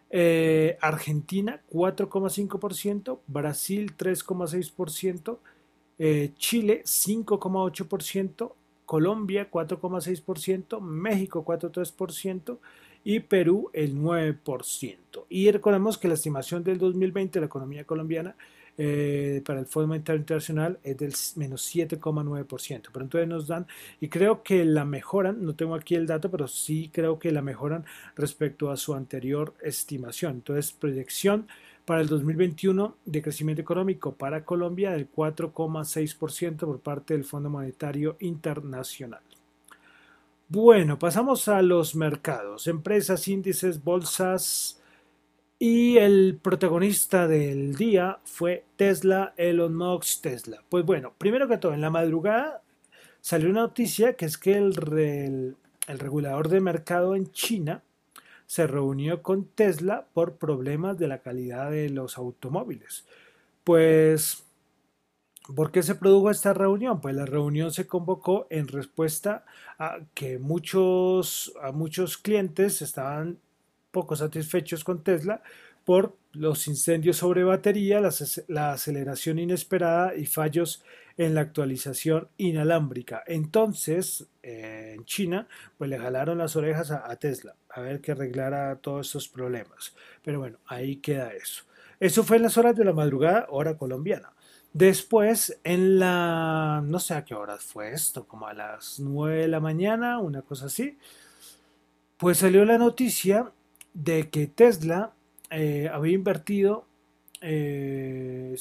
eh, 0.09 0.77
Argentina 0.81 1.61
4,5%, 1.69 3.19
Brasil 3.27 3.93
3,6%, 3.95 5.39
eh, 5.99 6.31
Chile 6.37 6.81
5,8%, 6.85 8.55
Colombia 8.85 9.49
4,6%, 9.51 10.79
México 10.79 11.43
4,3% 11.43 12.59
y 13.03 13.19
Perú 13.19 13.69
el 13.73 13.95
9%. 13.95 15.25
Y 15.29 15.51
recordemos 15.51 15.97
que 15.97 16.07
la 16.07 16.13
estimación 16.13 16.63
del 16.63 16.77
2020 16.77 17.33
de 17.33 17.41
la 17.41 17.47
economía 17.47 17.83
colombiana 17.83 18.35
eh, 18.77 19.41
para 19.45 19.59
el 19.59 19.65
Fondo 19.65 19.87
Monetario 19.87 20.19
Internacional 20.19 20.77
es 20.83 20.97
del 20.97 21.13
menos 21.35 21.75
7,9%. 21.75 22.89
Pero 22.91 23.03
entonces 23.03 23.27
nos 23.27 23.47
dan, 23.47 23.65
y 23.99 24.07
creo 24.07 24.43
que 24.43 24.65
la 24.65 24.85
mejoran, 24.85 25.43
no 25.43 25.55
tengo 25.55 25.75
aquí 25.75 25.95
el 25.95 26.05
dato, 26.05 26.29
pero 26.29 26.47
sí 26.47 26.89
creo 26.93 27.17
que 27.17 27.31
la 27.31 27.41
mejoran 27.41 27.85
respecto 28.15 28.69
a 28.69 28.77
su 28.77 28.93
anterior 28.93 29.53
estimación. 29.61 30.35
Entonces, 30.35 30.71
proyección 30.71 31.47
para 31.85 32.01
el 32.01 32.07
2021 32.07 32.95
de 33.05 33.21
crecimiento 33.21 33.61
económico 33.61 34.13
para 34.13 34.43
Colombia 34.43 34.91
del 34.91 35.09
4,6% 35.09 36.57
por 36.57 36.79
parte 36.79 37.13
del 37.13 37.23
Fondo 37.23 37.49
Monetario 37.49 38.17
Internacional. 38.19 39.21
Bueno, 40.49 40.99
pasamos 40.99 41.47
a 41.47 41.61
los 41.61 41.95
mercados, 41.95 42.67
empresas, 42.67 43.27
índices, 43.27 43.83
bolsas 43.83 44.81
y 45.59 45.97
el 45.97 46.39
protagonista 46.41 47.27
del 47.27 47.75
día 47.75 48.19
fue 48.25 48.65
Tesla, 48.75 49.33
Elon 49.37 49.75
Musk, 49.75 50.21
Tesla. 50.21 50.63
Pues 50.69 50.85
bueno, 50.85 51.13
primero 51.17 51.47
que 51.47 51.57
todo, 51.57 51.73
en 51.73 51.81
la 51.81 51.89
madrugada 51.89 52.61
salió 53.21 53.49
una 53.49 53.61
noticia 53.61 54.13
que 54.13 54.25
es 54.25 54.37
que 54.37 54.53
el, 54.53 55.55
el 55.87 55.99
regulador 55.99 56.49
de 56.49 56.59
mercado 56.59 57.15
en 57.15 57.31
China 57.31 57.81
se 58.45 58.67
reunió 58.67 59.21
con 59.23 59.45
Tesla 59.45 60.07
por 60.13 60.37
problemas 60.37 60.97
de 60.97 61.07
la 61.07 61.19
calidad 61.19 61.71
de 61.71 61.89
los 61.89 62.17
automóviles. 62.17 63.05
Pues, 63.63 64.45
¿por 65.55 65.71
qué 65.71 65.83
se 65.83 65.95
produjo 65.95 66.29
esta 66.29 66.53
reunión? 66.53 67.01
Pues 67.01 67.15
la 67.15 67.25
reunión 67.25 67.73
se 67.73 67.87
convocó 67.87 68.47
en 68.49 68.67
respuesta 68.67 69.43
a 69.77 69.99
que 70.13 70.39
muchos, 70.39 71.53
a 71.61 71.71
muchos 71.71 72.17
clientes 72.17 72.81
estaban 72.81 73.39
poco 73.91 74.15
satisfechos 74.15 74.83
con 74.83 75.03
Tesla 75.03 75.41
por 75.87 76.17
los 76.33 76.67
incendios 76.67 77.15
sobre 77.15 77.45
batería, 77.45 78.01
la, 78.49 78.71
aceleración 78.73 79.39
inesperada 79.39 80.15
y 80.15 80.25
fallos 80.25 80.83
en 81.15 81.33
la 81.33 81.39
actualización 81.39 82.27
inalámbrica. 82.35 83.23
Entonces, 83.25 84.27
eh, 84.43 84.95
en 84.97 85.05
China, 85.05 85.47
pues 85.77 85.89
le 85.89 85.97
jalaron 85.97 86.39
las 86.39 86.57
orejas 86.57 86.91
a, 86.91 87.15
Tesla 87.15 87.55
a 87.69 87.79
ver 87.79 88.01
que 88.01 88.11
arreglara 88.11 88.75
todos 88.79 89.07
estos 89.07 89.29
problemas. 89.29 89.95
Pero 90.23 90.39
bueno, 90.39 90.59
ahí 90.67 90.97
queda 90.97 91.31
eso. 91.31 91.63
Eso 92.01 92.23
fue 92.23 92.35
en 92.35 92.43
las 92.43 92.57
horas 92.57 92.75
de 92.75 92.83
la 92.83 92.91
madrugada, 92.91 93.47
hora 93.49 93.77
colombiana. 93.77 94.33
Después, 94.73 95.57
en 95.63 95.99
la, 95.99 96.83
no 96.85 96.99
sé 96.99 97.13
a 97.13 97.23
qué 97.23 97.33
horas 97.33 97.63
fue 97.63 97.93
esto, 97.93 98.27
como 98.27 98.45
a 98.45 98.53
las 98.53 98.99
9 98.99 99.37
de 99.37 99.47
la 99.47 99.61
mañana, 99.61 100.19
una 100.19 100.41
cosa 100.41 100.65
así, 100.65 100.97
pues 102.17 102.39
salió 102.39 102.65
la 102.65 102.77
noticia 102.77 103.53
de 103.97 104.29
que 104.29 104.47
Tesla 104.47 105.13
eh, 105.49 105.89
había 105.91 106.13
invertido, 106.13 106.85
eh, 107.41 108.55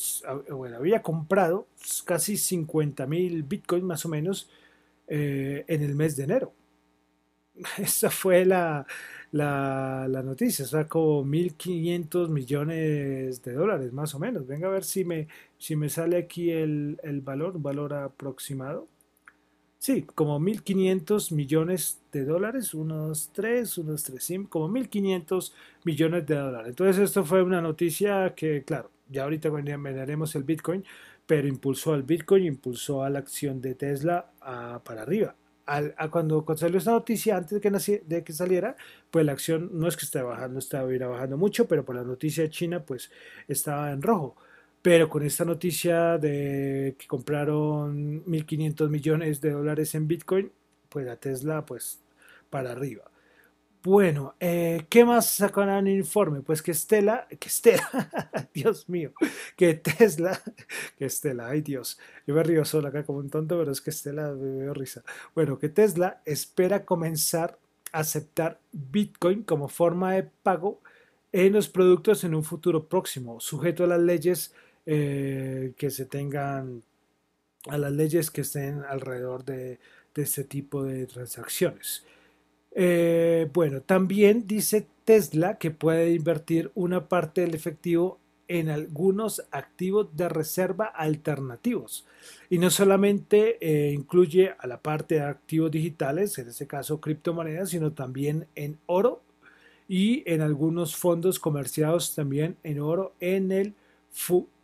bueno, 0.51 0.77
había 0.79 1.03
comprado 1.03 1.66
casi 2.07 2.37
50 2.38 3.07
mil 3.07 3.42
bitcoins 3.42 3.85
más 3.85 4.07
o 4.07 4.09
menos 4.09 4.49
eh, 5.09 5.64
en 5.68 5.83
el 5.83 5.94
mes 5.94 6.16
de 6.16 6.25
enero. 6.25 6.53
Esa 7.79 8.11
fue 8.11 8.44
la, 8.46 8.87
la, 9.33 10.07
la 10.09 10.22
noticia, 10.22 10.64
o 10.64 10.68
sea, 10.68 10.88
como 10.88 11.25
1.500 11.25 12.29
millones 12.29 13.42
de 13.42 13.53
dólares 13.53 13.92
más 13.92 14.14
o 14.14 14.18
menos. 14.18 14.46
Venga 14.46 14.68
a 14.68 14.70
ver 14.70 14.85
si 14.85 15.05
me, 15.05 15.29
si 15.59 15.77
me 15.77 15.88
sale 15.90 16.16
aquí 16.16 16.51
el, 16.51 16.99
el 17.03 17.20
valor, 17.20 17.57
un 17.57 17.62
valor 17.62 17.92
aproximado. 17.94 18.88
Sí, 19.79 20.03
como 20.03 20.41
1.500 20.41 21.33
millones 21.33 22.01
de 22.11 22.25
dólares, 22.25 22.75
unos 22.75 23.31
3, 23.33 23.79
unos 23.79 24.03
3, 24.03 24.49
como 24.49 24.69
1.500 24.69 25.53
millones 25.85 26.27
de 26.27 26.35
dólares. 26.35 26.69
Entonces 26.71 26.99
esto 27.05 27.25
fue 27.25 27.43
una 27.43 27.61
noticia 27.61 28.35
que, 28.35 28.65
claro, 28.65 28.91
ya 29.09 29.23
ahorita 29.25 29.49
veremos 29.51 30.35
el 30.35 30.43
Bitcoin, 30.45 30.85
pero 31.27 31.47
impulsó 31.47 31.93
al 31.93 32.03
Bitcoin, 32.03 32.45
impulsó 32.45 33.05
a 33.05 33.11
la 33.11 33.21
acción 33.21 33.61
de 33.61 33.75
Tesla 33.75 34.33
para 34.85 35.03
arriba. 35.03 35.37
Al, 35.67 35.95
cuando, 36.11 36.45
salió 36.57 36.79
esta 36.79 36.93
noticia, 36.93 37.37
antes 37.37 37.61
de 37.61 37.61
que, 37.61 38.03
de 38.07 38.25
que 38.25 38.33
saliera, 38.33 38.77
pues 39.11 39.25
la 39.27 39.33
acción 39.33 39.71
no 39.73 39.89
es 39.89 39.97
que 39.97 40.05
esté 40.05 40.23
bajando, 40.23 40.59
estaba 40.59 40.89
bajando 41.09 41.37
mucho, 41.37 41.67
pero 41.69 41.85
por 41.85 41.97
la 41.97 42.05
noticia 42.05 42.49
China, 42.49 42.85
pues 42.85 43.11
estaba 43.49 43.93
en 43.93 44.03
rojo. 44.03 44.37
Pero 44.87 45.09
con 45.09 45.25
esta 45.25 45.44
noticia 45.44 46.16
de 46.16 46.94
que 46.96 47.09
compraron 47.09 48.25
1.500 48.25 48.88
millones 48.88 49.40
de 49.40 49.51
dólares 49.51 49.96
en 49.96 50.07
Bitcoin, 50.07 50.53
pues 50.88 51.05
la 51.05 51.16
Tesla, 51.16 51.66
pues 51.66 52.05
para 52.51 52.70
arriba. 52.70 53.03
Bueno, 53.83 54.37
eh, 54.38 54.87
¿qué 54.88 55.05
más 55.05 55.29
sacaron 55.29 55.75
en 55.75 55.87
el 55.88 55.96
informe? 55.96 56.40
Pues 56.40 56.62
que 56.62 56.70
Estela, 56.70 57.27
que 57.27 57.49
Estela, 57.49 58.49
Dios 58.55 58.88
mío, 58.88 59.12
que 59.57 59.75
Tesla, 59.75 60.40
que 60.96 61.07
Estela, 61.07 61.49
ay 61.49 61.62
Dios, 61.62 61.99
yo 62.25 62.37
me 62.37 62.44
río 62.44 62.64
solo 62.64 62.87
acá 62.87 63.05
como 63.05 63.18
un 63.18 63.29
tonto, 63.29 63.59
pero 63.59 63.72
es 63.72 63.81
que 63.81 63.90
Estela 63.90 64.31
me 64.35 64.66
veo 64.66 64.72
risa. 64.72 65.03
Bueno, 65.35 65.59
que 65.59 65.68
Tesla 65.68 66.22
espera 66.25 66.85
comenzar 66.85 67.59
a 67.90 67.99
aceptar 67.99 68.61
Bitcoin 68.70 69.42
como 69.42 69.66
forma 69.66 70.12
de 70.12 70.22
pago 70.22 70.81
en 71.33 71.55
los 71.55 71.68
productos 71.68 72.22
en 72.22 72.37
un 72.37 72.44
futuro 72.44 72.88
próximo, 72.88 73.40
sujeto 73.40 73.83
a 73.83 73.88
las 73.88 74.01
leyes 74.01 74.55
eh, 74.88 75.72
que 75.77 75.90
se 75.90 76.07
tengan 76.07 76.85
a 77.68 77.77
las 77.77 77.92
leyes 77.92 78.31
que 78.31 78.42
estén 78.42 78.85
alrededor 78.88 79.44
de, 79.44 79.81
este 80.14 80.44
tipo 80.44 80.85
de 80.85 81.07
transacciones. 81.07 82.05
Eh, 82.70 83.51
bueno, 83.53 83.83
también 83.83 84.46
dice 84.46 84.87
Tesla 85.05 85.59
que 85.59 85.72
puede 85.72 86.12
invertir 86.12 86.70
una 86.75 87.09
parte 87.09 87.40
del 87.40 87.55
efectivo 87.55 88.18
en 88.49 88.70
algunos 88.70 89.44
activos 89.51 90.16
de 90.16 90.29
reserva 90.29 90.87
alternativos. 90.87 92.07
Y 92.49 92.59
no 92.59 92.70
solamente 92.70 93.59
eh, 93.61 93.92
incluye 93.92 94.55
a 94.57 94.66
la 94.68 94.81
parte 94.81 95.16
de 95.16 95.22
activos 95.22 95.70
digitales, 95.70 96.38
en 96.38 96.49
este 96.49 96.68
caso 96.68 97.01
criptomonedas, 97.01 97.70
sino 97.70 97.92
también 97.92 98.46
en 98.55 98.79
oro 98.87 99.22
y 99.88 100.22
en 100.33 100.42
algunos 100.42 100.96
fondos 100.96 101.40
comerciados 101.40 102.14
también 102.14 102.57
en 102.62 102.81
oro 102.81 103.14
en 103.20 103.51
el 103.53 103.75
futuro 104.11 104.56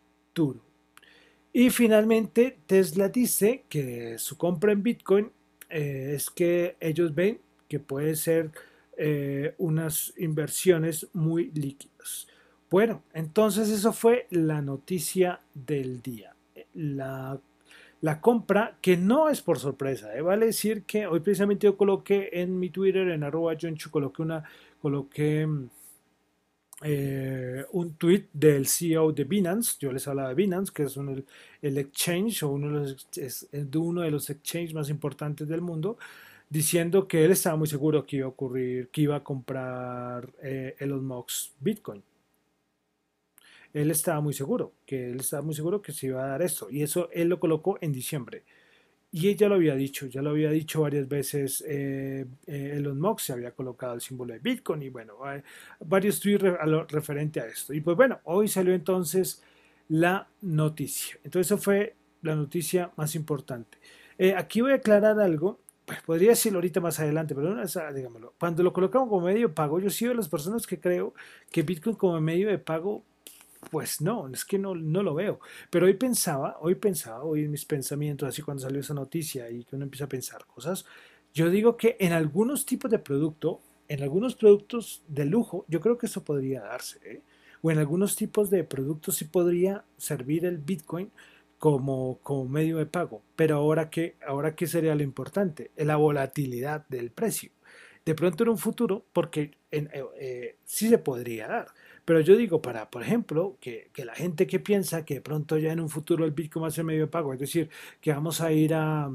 y 1.52 1.70
finalmente 1.70 2.58
Tesla 2.66 3.08
dice 3.08 3.64
que 3.68 4.18
su 4.18 4.36
compra 4.38 4.72
en 4.72 4.82
Bitcoin 4.82 5.30
eh, 5.68 6.12
es 6.16 6.30
que 6.30 6.76
ellos 6.80 7.14
ven 7.14 7.40
que 7.68 7.78
puede 7.78 8.16
ser 8.16 8.50
eh, 8.96 9.54
unas 9.58 10.14
inversiones 10.16 11.08
muy 11.12 11.50
líquidas. 11.54 12.26
Bueno, 12.70 13.02
entonces 13.12 13.68
eso 13.68 13.92
fue 13.92 14.26
la 14.30 14.62
noticia 14.62 15.40
del 15.54 16.00
día. 16.00 16.34
La, 16.74 17.38
compra, 18.20 18.78
que 18.80 18.96
no 18.96 19.28
es 19.28 19.42
por 19.42 19.58
sorpresa, 19.58 20.14
¿eh? 20.16 20.22
vale 20.22 20.46
decir 20.46 20.84
que 20.84 21.06
hoy 21.06 21.20
precisamente 21.20 21.66
yo 21.66 21.76
coloqué 21.76 22.30
en 22.32 22.58
mi 22.58 22.70
Twitter, 22.70 23.08
en 23.08 23.24
arroba 23.24 23.54
Jonchu, 23.60 23.90
coloqué 23.90 24.22
una, 24.22 24.42
coloqué 24.80 25.46
mm, 25.46 25.68
eh, 26.84 27.64
un 27.72 27.94
tweet 27.94 28.28
del 28.32 28.66
CEO 28.66 29.12
de 29.12 29.24
Binance, 29.24 29.76
yo 29.80 29.92
les 29.92 30.06
hablaba 30.08 30.30
de 30.30 30.34
Binance, 30.34 30.72
que 30.72 30.84
es 30.84 30.96
el, 30.96 31.78
exchange 31.78 32.42
o 32.42 32.50
uno 32.50 32.80
de, 32.80 32.90
los, 32.92 33.48
de 33.50 33.78
uno 33.78 34.02
de 34.02 34.10
los 34.10 34.30
exchanges 34.30 34.74
más 34.74 34.88
importantes 34.90 35.48
del 35.48 35.60
mundo, 35.60 35.98
diciendo 36.48 37.08
que 37.08 37.24
él 37.24 37.30
estaba 37.32 37.56
muy 37.56 37.66
seguro 37.68 38.04
que 38.04 38.16
iba 38.16 38.26
a 38.26 38.28
ocurrir, 38.30 38.88
que 38.88 39.02
iba 39.02 39.16
a 39.16 39.24
comprar 39.24 40.28
eh, 40.42 40.76
Elon 40.78 41.04
Musk 41.04 41.52
Bitcoin. 41.60 42.02
Él 43.72 43.90
estaba 43.90 44.20
muy 44.20 44.34
seguro, 44.34 44.72
que 44.84 45.10
él 45.10 45.20
estaba 45.20 45.42
muy 45.42 45.54
seguro 45.54 45.80
que 45.80 45.92
se 45.92 46.08
iba 46.08 46.22
a 46.22 46.28
dar 46.28 46.42
esto, 46.42 46.68
y 46.70 46.82
eso 46.82 47.08
él 47.12 47.28
lo 47.28 47.40
colocó 47.40 47.78
en 47.80 47.92
diciembre. 47.92 48.42
Y 49.14 49.28
ella 49.28 49.46
lo 49.46 49.56
había 49.56 49.74
dicho, 49.74 50.06
ya 50.06 50.22
lo 50.22 50.30
había 50.30 50.50
dicho 50.50 50.80
varias 50.80 51.06
veces, 51.06 51.62
eh, 51.68 52.24
eh, 52.46 52.72
Elon 52.76 52.98
Musk 52.98 53.20
se 53.20 53.32
había 53.34 53.50
colocado 53.50 53.92
el 53.92 54.00
símbolo 54.00 54.32
de 54.32 54.38
Bitcoin 54.38 54.80
y 54.82 54.88
bueno, 54.88 55.16
varios 55.80 56.18
tweets 56.18 56.42
referente 56.88 57.38
a 57.38 57.46
esto. 57.46 57.74
Y 57.74 57.82
pues 57.82 57.94
bueno, 57.94 58.20
hoy 58.24 58.48
salió 58.48 58.72
entonces 58.72 59.42
la 59.90 60.26
noticia. 60.40 61.18
Entonces 61.24 61.52
eso 61.52 61.58
fue 61.58 61.94
la 62.22 62.34
noticia 62.34 62.90
más 62.96 63.14
importante. 63.14 63.76
Eh, 64.16 64.34
aquí 64.34 64.62
voy 64.62 64.72
a 64.72 64.76
aclarar 64.76 65.20
algo, 65.20 65.60
pues 65.84 66.00
podría 66.00 66.30
decirlo 66.30 66.58
ahorita 66.58 66.80
más 66.80 66.98
adelante, 66.98 67.34
pero 67.34 67.54
no, 67.54 67.92
digámoslo. 67.92 68.32
Cuando 68.38 68.62
lo 68.62 68.72
colocamos 68.72 69.10
como 69.10 69.26
medio 69.26 69.48
de 69.48 69.54
pago, 69.54 69.78
yo 69.78 69.90
soy 69.90 70.08
de 70.08 70.14
las 70.14 70.28
personas 70.28 70.66
que 70.66 70.80
creo 70.80 71.12
que 71.50 71.62
Bitcoin 71.62 71.96
como 71.96 72.18
medio 72.18 72.48
de 72.48 72.58
pago 72.58 73.04
pues 73.70 74.00
no, 74.00 74.28
es 74.28 74.44
que 74.44 74.58
no, 74.58 74.74
no 74.74 75.02
lo 75.02 75.14
veo. 75.14 75.40
Pero 75.70 75.86
hoy 75.86 75.94
pensaba, 75.94 76.56
hoy 76.60 76.74
pensaba, 76.74 77.22
hoy 77.24 77.44
en 77.44 77.50
mis 77.50 77.64
pensamientos, 77.64 78.28
así 78.28 78.42
cuando 78.42 78.62
salió 78.62 78.80
esa 78.80 78.94
noticia 78.94 79.50
y 79.50 79.64
que 79.64 79.76
uno 79.76 79.84
empieza 79.84 80.04
a 80.04 80.08
pensar 80.08 80.46
cosas, 80.46 80.84
yo 81.32 81.50
digo 81.50 81.76
que 81.76 81.96
en 81.98 82.12
algunos 82.12 82.66
tipos 82.66 82.90
de 82.90 82.98
producto, 82.98 83.60
en 83.88 84.02
algunos 84.02 84.34
productos 84.34 85.02
de 85.08 85.24
lujo, 85.24 85.64
yo 85.68 85.80
creo 85.80 85.96
que 85.96 86.06
eso 86.06 86.24
podría 86.24 86.60
darse. 86.62 86.98
¿eh? 87.04 87.22
O 87.62 87.70
en 87.70 87.78
algunos 87.78 88.16
tipos 88.16 88.50
de 88.50 88.64
productos 88.64 89.16
sí 89.16 89.24
podría 89.26 89.84
servir 89.96 90.44
el 90.44 90.58
Bitcoin 90.58 91.10
como, 91.58 92.18
como 92.22 92.46
medio 92.48 92.78
de 92.78 92.86
pago. 92.86 93.22
Pero 93.36 93.56
ahora 93.56 93.88
qué, 93.88 94.16
ahora 94.26 94.54
qué 94.56 94.66
sería 94.66 94.94
lo 94.94 95.02
importante? 95.02 95.70
La 95.76 95.96
volatilidad 95.96 96.86
del 96.88 97.10
precio. 97.10 97.50
De 98.04 98.14
pronto 98.16 98.42
en 98.42 98.50
un 98.50 98.58
futuro, 98.58 99.06
porque 99.12 99.52
en, 99.70 99.86
eh, 99.92 100.04
eh, 100.18 100.56
sí 100.64 100.88
se 100.88 100.98
podría 100.98 101.46
dar 101.46 101.68
pero 102.04 102.20
yo 102.20 102.36
digo, 102.36 102.60
para, 102.60 102.90
por 102.90 103.02
ejemplo, 103.02 103.56
que, 103.60 103.90
la 104.04 104.14
gente 104.14 104.46
que 104.46 104.60
piensa 104.60 105.04
que 105.04 105.14
de 105.14 105.20
pronto 105.20 105.58
ya 105.58 105.72
en 105.72 105.80
un 105.80 105.88
futuro 105.88 106.24
el 106.24 106.32
Bitcoin 106.32 106.64
va 106.64 106.68
a 106.68 106.70
ser 106.70 106.84
medio 106.84 107.10
pago, 107.10 107.32
es 107.32 107.40
decir, 107.40 107.70
que 108.00 108.12
vamos 108.12 108.40
a 108.40 108.52
ir 108.52 108.74
a, 108.74 109.10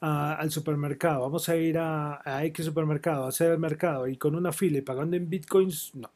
al 0.00 0.50
supermercado, 0.50 1.22
vamos 1.22 1.48
a 1.48 1.56
ir 1.56 1.78
a, 1.78 2.20
a 2.24 2.44
X 2.46 2.64
supermercado, 2.66 3.24
a 3.24 3.28
hacer 3.28 3.52
el 3.52 3.58
mercado 3.58 4.08
y 4.08 4.16
con 4.16 4.34
una 4.34 4.52
fila 4.52 4.78
y 4.78 4.82
pagando 4.82 5.16
en 5.16 5.28
Bitcoins, 5.28 5.94
no. 5.94 6.10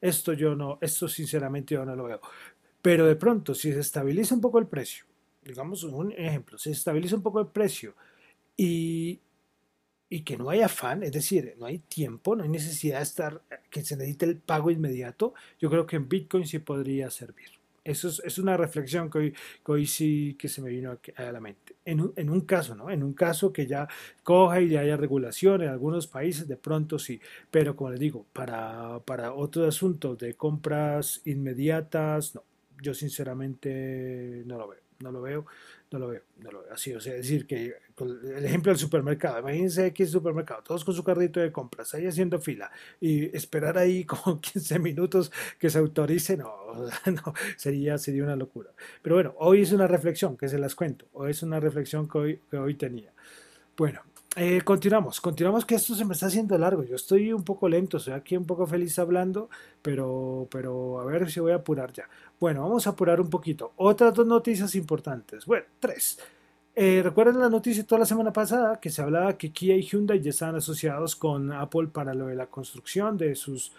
Esto 0.00 0.34
yo 0.34 0.54
no, 0.54 0.78
esto 0.82 1.08
sinceramente 1.08 1.74
yo 1.74 1.84
no 1.84 1.96
lo 1.96 2.04
veo. 2.04 2.20
Pero 2.82 3.06
de 3.06 3.16
pronto, 3.16 3.54
si 3.54 3.72
se 3.72 3.80
estabiliza 3.80 4.34
un 4.34 4.42
poco 4.42 4.58
el 4.58 4.66
precio, 4.66 5.06
digamos 5.42 5.84
un 5.84 6.12
ejemplo, 6.12 6.58
se 6.58 6.70
estabiliza 6.70 7.16
un 7.16 7.22
poco 7.22 7.40
el 7.40 7.46
precio 7.46 7.94
y, 8.56 9.18
y 10.14 10.20
que 10.20 10.36
no 10.36 10.48
hay 10.48 10.60
afán, 10.60 11.02
es 11.02 11.10
decir, 11.10 11.56
no 11.58 11.66
hay 11.66 11.80
tiempo, 11.80 12.36
no 12.36 12.44
hay 12.44 12.48
necesidad 12.48 12.98
de 12.98 13.02
estar, 13.02 13.42
que 13.68 13.82
se 13.82 13.96
necesite 13.96 14.26
el 14.26 14.36
pago 14.36 14.70
inmediato, 14.70 15.34
yo 15.58 15.68
creo 15.68 15.86
que 15.86 15.96
en 15.96 16.08
Bitcoin 16.08 16.46
sí 16.46 16.60
podría 16.60 17.10
servir. 17.10 17.48
Eso 17.82 18.08
es, 18.22 18.38
una 18.38 18.56
reflexión 18.56 19.10
que 19.10 19.18
hoy, 19.18 19.34
hoy, 19.64 19.86
sí 19.86 20.36
que 20.38 20.48
se 20.48 20.62
me 20.62 20.70
vino 20.70 20.96
a 21.16 21.32
la 21.32 21.40
mente. 21.40 21.74
En 21.84 22.00
un, 22.00 22.12
en 22.14 22.30
un, 22.30 22.42
caso, 22.42 22.76
¿no? 22.76 22.90
En 22.90 23.02
un 23.02 23.12
caso 23.12 23.52
que 23.52 23.66
ya 23.66 23.88
coja 24.22 24.60
y 24.60 24.68
ya 24.68 24.82
haya 24.82 24.96
regulación 24.96 25.62
en 25.62 25.68
algunos 25.70 26.06
países, 26.06 26.46
de 26.46 26.56
pronto 26.56 26.96
sí. 27.00 27.20
Pero 27.50 27.74
como 27.74 27.90
les 27.90 27.98
digo, 27.98 28.24
para, 28.32 29.00
para 29.00 29.34
otros 29.34 29.66
asuntos 29.66 30.16
de 30.18 30.34
compras 30.34 31.22
inmediatas, 31.24 32.36
no. 32.36 32.44
Yo 32.80 32.94
sinceramente 32.94 34.44
no 34.46 34.58
lo 34.58 34.68
veo, 34.68 34.80
no 35.00 35.10
lo 35.10 35.22
veo 35.22 35.46
no 35.94 36.00
lo 36.00 36.08
veo, 36.08 36.22
no 36.38 36.50
lo 36.50 36.62
veo 36.62 36.72
así. 36.72 36.92
O 36.92 37.00
sea, 37.00 37.14
decir 37.14 37.46
que 37.46 37.74
el 38.00 38.44
ejemplo 38.44 38.72
del 38.72 38.78
supermercado, 38.78 39.38
imagínense 39.40 39.94
es 39.96 40.10
supermercado, 40.10 40.62
todos 40.62 40.84
con 40.84 40.94
su 40.94 41.04
carrito 41.04 41.38
de 41.38 41.52
compras, 41.52 41.94
ahí 41.94 42.06
haciendo 42.06 42.40
fila 42.40 42.70
y 43.00 43.34
esperar 43.36 43.78
ahí 43.78 44.04
como 44.06 44.40
15 44.40 44.78
minutos 44.80 45.30
que 45.58 45.70
se 45.70 45.78
autorice, 45.78 46.36
no, 46.36 46.52
no 47.06 47.34
sería, 47.56 47.96
sería 47.98 48.24
una 48.24 48.36
locura. 48.36 48.70
Pero 49.02 49.16
bueno, 49.16 49.34
hoy 49.38 49.62
es 49.62 49.72
una 49.72 49.86
reflexión 49.86 50.36
que 50.36 50.48
se 50.48 50.58
las 50.58 50.74
cuento, 50.74 51.06
hoy 51.12 51.30
es 51.30 51.42
una 51.42 51.60
reflexión 51.60 52.08
que 52.08 52.18
hoy, 52.18 52.40
que 52.50 52.56
hoy 52.56 52.74
tenía. 52.74 53.12
Bueno, 53.76 54.00
eh, 54.36 54.62
continuamos, 54.62 55.20
continuamos 55.20 55.64
que 55.64 55.76
esto 55.76 55.94
se 55.94 56.04
me 56.04 56.14
está 56.14 56.26
haciendo 56.26 56.58
largo. 56.58 56.82
Yo 56.82 56.96
estoy 56.96 57.32
un 57.32 57.44
poco 57.44 57.68
lento, 57.68 57.98
estoy 57.98 58.14
aquí 58.14 58.36
un 58.36 58.46
poco 58.46 58.66
feliz 58.66 58.98
hablando, 58.98 59.48
pero, 59.80 60.48
pero 60.50 61.00
a 61.00 61.04
ver 61.04 61.30
si 61.30 61.38
voy 61.38 61.52
a 61.52 61.56
apurar 61.56 61.92
ya. 61.92 62.08
Bueno, 62.40 62.62
vamos 62.62 62.86
a 62.88 62.90
apurar 62.90 63.20
un 63.20 63.30
poquito. 63.30 63.72
Otras 63.76 64.12
dos 64.12 64.26
noticias 64.26 64.74
importantes. 64.74 65.46
Bueno, 65.46 65.66
tres. 65.78 66.18
Eh, 66.76 67.02
¿Recuerdan 67.04 67.38
la 67.38 67.48
noticia 67.48 67.86
toda 67.86 68.00
la 68.00 68.06
semana 68.06 68.32
pasada 68.32 68.80
que 68.80 68.90
se 68.90 69.00
hablaba 69.00 69.36
que 69.38 69.52
Kia 69.52 69.76
y 69.76 69.82
Hyundai 69.82 70.20
ya 70.20 70.30
estaban 70.30 70.56
asociados 70.56 71.14
con 71.14 71.52
Apple 71.52 71.88
para 71.88 72.14
lo 72.14 72.26
de 72.26 72.34
la 72.34 72.46
construcción 72.46 73.16
de 73.16 73.36
sus, 73.36 73.72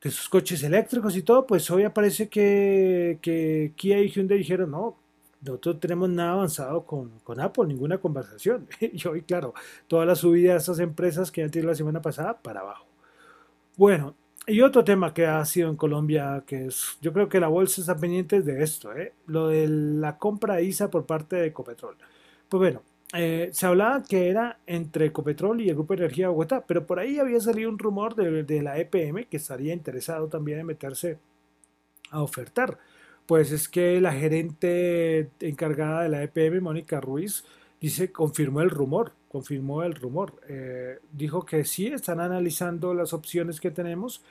de 0.00 0.10
sus 0.10 0.28
coches 0.28 0.62
eléctricos 0.62 1.16
y 1.16 1.22
todo? 1.22 1.46
Pues 1.46 1.70
hoy 1.70 1.82
aparece 1.84 2.28
que, 2.28 3.18
que 3.20 3.72
Kia 3.76 4.00
y 4.00 4.10
Hyundai 4.10 4.38
dijeron, 4.38 4.70
no, 4.70 4.96
nosotros 5.40 5.80
tenemos 5.80 6.08
nada 6.10 6.32
avanzado 6.32 6.84
con, 6.84 7.40
Apple, 7.40 7.66
ninguna 7.66 7.98
conversación. 7.98 8.68
y 8.80 9.06
hoy, 9.06 9.22
claro, 9.22 9.54
toda 9.86 10.04
la 10.04 10.14
subida 10.14 10.52
de 10.52 10.58
esas 10.58 10.78
empresas 10.80 11.30
que 11.30 11.42
han 11.42 11.50
tenido 11.50 11.70
la 11.70 11.76
semana 11.76 12.02
pasada 12.02 12.38
para 12.38 12.60
abajo. 12.60 12.86
Bueno, 13.76 14.14
y 14.48 14.60
otro 14.62 14.84
tema 14.84 15.14
que 15.14 15.26
ha 15.26 15.44
sido 15.44 15.70
en 15.70 15.76
Colombia, 15.76 16.42
que 16.46 16.66
es, 16.66 16.98
yo 17.00 17.12
creo 17.12 17.28
que 17.28 17.40
la 17.40 17.48
bolsa 17.48 17.80
está 17.80 17.96
pendiente 17.96 18.42
de 18.42 18.62
esto, 18.62 18.92
¿eh? 18.96 19.12
lo 19.26 19.48
de 19.48 19.68
la 19.68 20.18
compra 20.18 20.56
de 20.56 20.64
ISA 20.64 20.90
por 20.90 21.06
parte 21.06 21.36
de 21.36 21.46
Ecopetrol. 21.46 21.96
Pues 22.48 22.58
bueno, 22.58 22.82
eh, 23.14 23.50
se 23.52 23.66
hablaba 23.66 24.02
que 24.02 24.28
era 24.28 24.58
entre 24.66 25.06
Ecopetrol 25.06 25.60
y 25.60 25.68
el 25.68 25.74
Grupo 25.76 25.94
Energía 25.94 26.26
de 26.26 26.30
Bogotá, 26.30 26.64
pero 26.66 26.86
por 26.86 26.98
ahí 26.98 27.18
había 27.18 27.40
salido 27.40 27.70
un 27.70 27.78
rumor 27.78 28.14
de, 28.14 28.42
de 28.42 28.62
la 28.62 28.78
EPM 28.78 29.26
que 29.26 29.36
estaría 29.36 29.74
interesado 29.74 30.28
también 30.28 30.60
en 30.60 30.66
meterse 30.66 31.18
a 32.10 32.22
ofertar 32.22 32.78
pues 33.28 33.52
es 33.52 33.68
que 33.68 34.00
la 34.00 34.14
gerente 34.14 35.30
encargada 35.40 36.02
de 36.02 36.08
la 36.08 36.22
EPM, 36.22 36.62
Mónica 36.62 36.98
Ruiz, 36.98 37.44
dice, 37.78 38.10
confirmó 38.10 38.62
el 38.62 38.70
rumor, 38.70 39.12
confirmó 39.28 39.82
el 39.82 39.94
rumor. 39.94 40.40
Eh, 40.48 40.98
dijo 41.12 41.44
que 41.44 41.64
sí, 41.64 41.86
están 41.88 42.20
analizando 42.20 42.94
las 42.94 43.12
opciones 43.12 43.60
que 43.60 43.70
tenemos. 43.70 44.22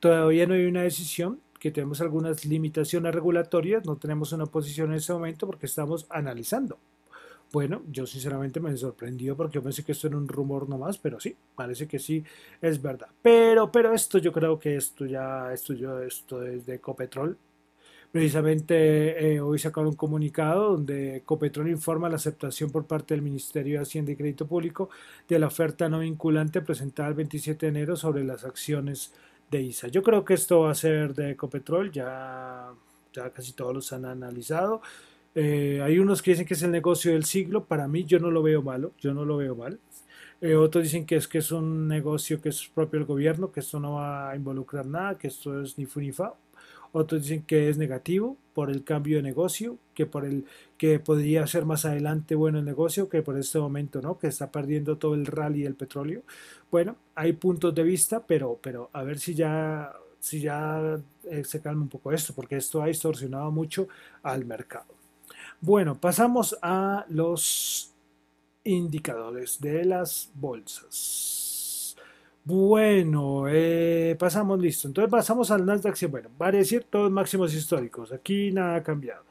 Todavía 0.00 0.46
no 0.46 0.54
hay 0.54 0.66
una 0.66 0.82
decisión, 0.82 1.40
que 1.58 1.70
tenemos 1.70 2.00
algunas 2.00 2.44
limitaciones 2.44 3.14
regulatorias, 3.14 3.86
no 3.86 3.96
tenemos 3.96 4.32
una 4.32 4.46
posición 4.46 4.90
en 4.90 4.96
ese 4.96 5.12
momento 5.12 5.46
porque 5.46 5.66
estamos 5.66 6.06
analizando. 6.10 6.76
Bueno, 7.52 7.82
yo 7.88 8.04
sinceramente 8.06 8.58
me 8.58 8.76
sorprendió 8.76 9.36
porque 9.36 9.56
yo 9.56 9.62
pensé 9.62 9.84
que 9.84 9.92
esto 9.92 10.08
era 10.08 10.16
un 10.16 10.26
rumor 10.26 10.68
nomás, 10.68 10.98
pero 10.98 11.20
sí, 11.20 11.36
parece 11.54 11.86
que 11.86 12.00
sí 12.00 12.24
es 12.60 12.82
verdad. 12.82 13.08
Pero, 13.22 13.70
pero 13.70 13.92
esto 13.92 14.18
yo 14.18 14.32
creo 14.32 14.58
que 14.58 14.74
esto 14.74 15.06
ya, 15.06 15.52
esto 15.52 15.74
yo, 15.74 16.00
esto 16.00 16.42
es 16.42 16.66
de 16.66 16.76
Ecopetrol, 16.76 17.38
Precisamente 18.12 19.36
eh, 19.36 19.40
hoy 19.40 19.58
sacaron 19.58 19.88
un 19.88 19.96
comunicado 19.96 20.72
donde 20.72 21.16
Ecopetrol 21.16 21.70
informa 21.70 22.10
la 22.10 22.16
aceptación 22.16 22.70
por 22.70 22.86
parte 22.86 23.14
del 23.14 23.22
Ministerio 23.22 23.78
de 23.78 23.82
Hacienda 23.84 24.12
y 24.12 24.16
Crédito 24.16 24.46
Público 24.46 24.90
de 25.26 25.38
la 25.38 25.46
oferta 25.46 25.88
no 25.88 26.00
vinculante 26.00 26.60
presentada 26.60 27.08
el 27.08 27.14
27 27.14 27.64
de 27.64 27.70
enero 27.70 27.96
sobre 27.96 28.22
las 28.22 28.44
acciones 28.44 29.14
de 29.50 29.62
ISA. 29.62 29.88
Yo 29.88 30.02
creo 30.02 30.26
que 30.26 30.34
esto 30.34 30.60
va 30.60 30.72
a 30.72 30.74
ser 30.74 31.14
de 31.14 31.30
Ecopetrol, 31.30 31.90
ya, 31.90 32.68
casi 33.34 33.54
todos 33.54 33.74
los 33.74 33.90
han 33.94 34.04
analizado. 34.04 34.82
Eh, 35.34 35.80
hay 35.82 35.98
unos 35.98 36.20
que 36.20 36.32
dicen 36.32 36.44
que 36.44 36.52
es 36.52 36.62
el 36.62 36.70
negocio 36.70 37.12
del 37.12 37.24
siglo, 37.24 37.64
para 37.64 37.88
mí 37.88 38.04
yo 38.04 38.18
no 38.18 38.30
lo 38.30 38.42
veo 38.42 38.60
malo, 38.60 38.92
yo 39.00 39.14
no 39.14 39.24
lo 39.24 39.38
veo 39.38 39.56
mal. 39.56 39.80
Eh, 40.42 40.54
otros 40.54 40.84
dicen 40.84 41.06
que 41.06 41.16
es 41.16 41.26
que 41.26 41.38
es 41.38 41.50
un 41.50 41.88
negocio 41.88 42.42
que 42.42 42.50
es 42.50 42.68
propio 42.74 42.98
del 42.98 43.06
gobierno, 43.06 43.50
que 43.50 43.60
esto 43.60 43.80
no 43.80 43.94
va 43.94 44.30
a 44.30 44.36
involucrar 44.36 44.84
nada, 44.84 45.16
que 45.16 45.28
esto 45.28 45.62
es 45.62 45.78
ni 45.78 45.86
fu 45.86 46.00
ni 46.00 46.12
fa 46.12 46.34
otros 46.92 47.22
dicen 47.22 47.42
que 47.42 47.68
es 47.68 47.78
negativo 47.78 48.36
por 48.54 48.70
el 48.70 48.84
cambio 48.84 49.16
de 49.16 49.22
negocio, 49.22 49.78
que 49.94 50.06
por 50.06 50.24
el 50.24 50.44
que 50.76 50.98
podría 50.98 51.46
ser 51.46 51.64
más 51.64 51.84
adelante 51.84 52.34
bueno 52.34 52.58
el 52.58 52.64
negocio, 52.64 53.08
que 53.08 53.22
por 53.22 53.38
este 53.38 53.58
momento 53.58 54.02
no, 54.02 54.18
que 54.18 54.26
está 54.26 54.50
perdiendo 54.50 54.98
todo 54.98 55.14
el 55.14 55.26
rally 55.26 55.62
del 55.62 55.74
petróleo. 55.74 56.22
Bueno, 56.70 56.96
hay 57.14 57.32
puntos 57.32 57.74
de 57.74 57.82
vista, 57.82 58.24
pero, 58.26 58.58
pero 58.62 58.90
a 58.92 59.02
ver 59.02 59.18
si 59.18 59.34
ya, 59.34 59.92
si 60.20 60.40
ya 60.40 61.00
eh, 61.24 61.44
se 61.44 61.60
calma 61.60 61.82
un 61.82 61.88
poco 61.88 62.12
esto, 62.12 62.34
porque 62.34 62.56
esto 62.56 62.82
ha 62.82 62.86
distorsionado 62.86 63.50
mucho 63.50 63.88
al 64.22 64.44
mercado. 64.44 64.94
Bueno, 65.60 65.98
pasamos 65.98 66.58
a 66.60 67.06
los 67.08 67.94
indicadores 68.64 69.60
de 69.60 69.84
las 69.84 70.30
bolsas. 70.34 71.41
Bueno, 72.44 73.44
eh, 73.48 74.16
pasamos 74.18 74.58
listo. 74.60 74.88
Entonces 74.88 75.10
pasamos 75.10 75.50
al 75.52 75.64
Nasdaq 75.64 75.94
100. 75.94 76.10
Bueno, 76.10 76.30
va 76.40 76.48
a 76.48 76.52
decir 76.52 76.84
todos 76.90 77.10
máximos 77.10 77.54
históricos. 77.54 78.12
Aquí 78.12 78.50
nada 78.50 78.76
ha 78.76 78.82
cambiado. 78.82 79.22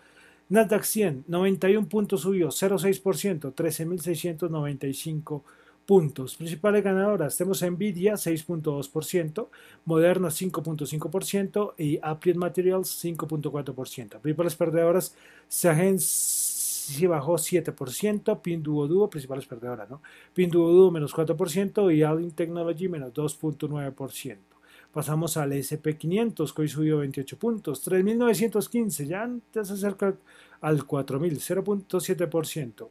Nasdaq 0.50 0.84
100, 0.84 1.26
91 1.28 1.88
puntos 1.88 2.22
subió, 2.22 2.50
0,6%, 2.50 3.54
13.695 3.54 5.44
puntos. 5.86 6.36
Principales 6.36 6.84
ganadoras, 6.84 7.38
tenemos 7.38 7.62
Nvidia 7.62 8.14
6.2%, 8.14 9.48
Moderna 9.86 10.28
5.5% 10.28 11.74
y 11.78 12.00
Applied 12.02 12.36
Materials 12.36 13.04
5.4%. 13.04 14.20
Principales 14.20 14.56
perdedoras, 14.56 15.16
Sagens 15.48 16.51
bajó 17.08 17.34
7%, 17.34 18.42
Pinduoduo, 18.42 19.10
principales 19.10 19.46
perdedoras, 19.46 19.90
¿no? 19.90 20.02
Pinduoduo 20.34 20.92
menos 20.92 21.14
4% 21.14 21.96
y 21.96 22.04
Alvin 22.04 22.32
Technology 22.32 22.88
menos 22.88 23.14
2.9%. 23.14 24.38
Pasamos 24.94 25.38
al 25.38 25.54
SP500, 25.54 26.54
que 26.54 26.62
hoy 26.64 26.68
subió 26.68 26.98
28 26.98 27.38
puntos, 27.38 27.88
3.915, 27.88 29.06
ya, 29.06 29.30
ya 29.54 29.64
se 29.64 29.74
acerca 29.74 30.14
al 30.60 30.86
4.000, 30.86 31.64
0.7%. 31.64 32.88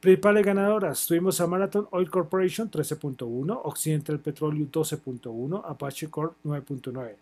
Principales 0.00 0.44
ganadoras, 0.44 1.06
tuvimos 1.06 1.40
a 1.40 1.46
Marathon 1.46 1.86
Oil 1.92 2.10
Corporation 2.10 2.70
13.1, 2.70 3.60
Occidental 3.64 4.18
Petroleum 4.18 4.70
12.1, 4.70 5.62
Apache 5.64 6.10
Corp 6.10 6.36
9.9. 6.44 7.14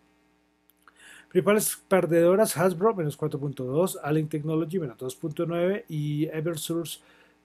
Principales 1.33 1.81
perdedoras, 1.87 2.55
Hasbro 2.55 2.93
menos 2.93 3.17
4.2, 3.17 3.97
Allen 4.03 4.29
Technology 4.29 4.77
menos 4.77 4.99
2.9 4.99 5.85
y 5.89 6.25
Eversource 6.25 6.99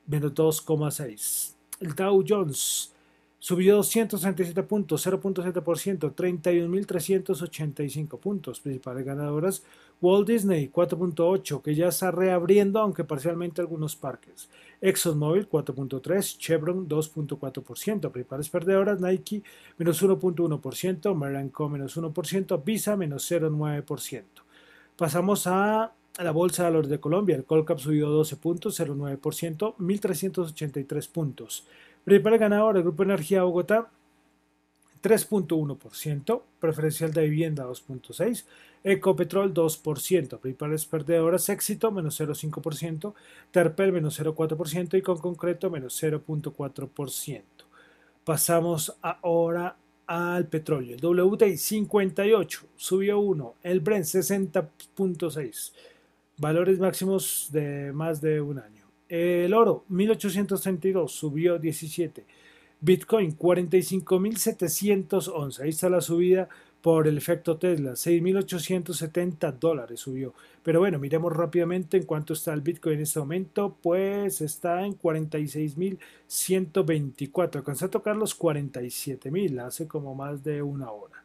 menos 0.07 0.35
2.6. 0.35 1.55
El 1.81 1.95
Dow 1.95 2.23
Jones 2.29 2.95
Subió 3.41 3.77
267 3.77 4.65
puntos, 4.65 5.07
0.7%, 5.07 6.13
31.385 6.13 8.19
puntos. 8.19 8.59
Principales 8.59 9.07
ganadoras, 9.07 9.63
Walt 10.01 10.27
Disney 10.27 10.69
4.8, 10.69 11.63
que 11.63 11.77
ya 11.77 11.87
está 11.89 12.11
reabriendo, 12.11 12.81
aunque 12.81 13.05
parcialmente 13.05 13.61
algunos 13.61 13.95
parques. 13.95 14.49
ExxonMobil 14.81 15.49
4.3, 15.49 16.39
Chevron 16.39 16.89
2.4%. 16.89 18.11
Principales 18.11 18.49
perdedoras, 18.49 19.01
Nike 19.01 19.45
menos 19.77 20.03
1.1%, 20.03 21.15
Maranco 21.15 21.69
menos 21.69 21.97
1%, 21.97 22.65
Visa 22.65 22.97
menos 22.97 23.31
0.9%. 23.31 24.25
Pasamos 24.97 25.47
a 25.47 25.93
la 26.19 26.33
Bolsa 26.33 26.65
de 26.65 26.71
Valores 26.71 26.91
de 26.91 26.99
Colombia. 26.99 27.37
El 27.37 27.45
Colcap 27.45 27.79
subió 27.79 28.09
12 28.09 28.35
puntos, 28.37 28.81
0.9%, 28.81 29.77
1.383 29.77 31.09
puntos. 31.09 31.65
Principal 32.05 32.39
ganador, 32.39 32.77
el 32.77 32.83
Grupo 32.83 33.03
Energía 33.03 33.43
Bogotá, 33.43 33.91
3.1%, 35.03 36.43
preferencial 36.59 37.13
de 37.13 37.23
vivienda 37.23 37.67
2.6%, 37.67 38.45
Ecopetrol 38.85 39.53
2%, 39.53 40.39
principales 40.39 40.87
perdedoras 40.87 41.49
Éxito 41.49 41.91
menos 41.91 42.21
0.5%, 42.21 43.13
Terpel 43.51 43.93
menos 43.93 44.21
0.4% 44.21 44.97
y 44.97 45.03
con 45.03 45.19
concreto 45.19 45.71
menos 45.71 46.01
0.4%. 46.03 47.43
Pasamos 48.25 48.97
ahora 49.03 49.77
al 50.07 50.47
petróleo. 50.47 50.97
El 50.97 51.05
WTI 51.05 51.57
58 51.57 52.67
subió 52.77 53.19
1, 53.19 53.55
el 53.63 53.81
Brent 53.81 54.05
60.6, 54.05 55.73
valores 56.37 56.79
máximos 56.79 57.49
de 57.53 57.93
más 57.93 58.21
de 58.21 58.41
un 58.41 58.59
año. 58.59 58.78
El 59.09 59.55
oro 59.55 59.87
1832 59.89 61.11
subió 61.11 61.59
17, 61.59 62.27
Bitcoin 62.81 63.39
45.711, 63.39 65.61
ahí 65.61 65.71
está 65.71 65.89
la 65.89 66.03
subida 66.03 66.51
por 66.83 67.09
el 67.09 67.17
efecto 67.17 67.57
Tesla, 67.57 67.93
6.870 67.93 69.59
dólares 69.59 70.01
subió. 70.01 70.35
Pero 70.63 70.81
bueno, 70.81 70.99
miremos 70.99 71.33
rápidamente 71.33 71.97
en 71.97 72.03
cuánto 72.05 72.35
está 72.35 72.53
el 72.53 72.61
Bitcoin 72.61 72.97
en 72.97 73.03
este 73.03 73.19
momento, 73.19 73.79
pues 73.83 74.43
está 74.43 74.85
en 74.85 74.99
46.124, 74.99 77.57
alcanzó 77.57 77.87
a 77.87 77.91
tocar 77.91 78.17
los 78.17 78.39
47.000 78.39 79.61
hace 79.61 79.89
como 79.89 80.15
más 80.15 80.45
de 80.45 80.61
una 80.63 80.91
hora. 80.91 81.25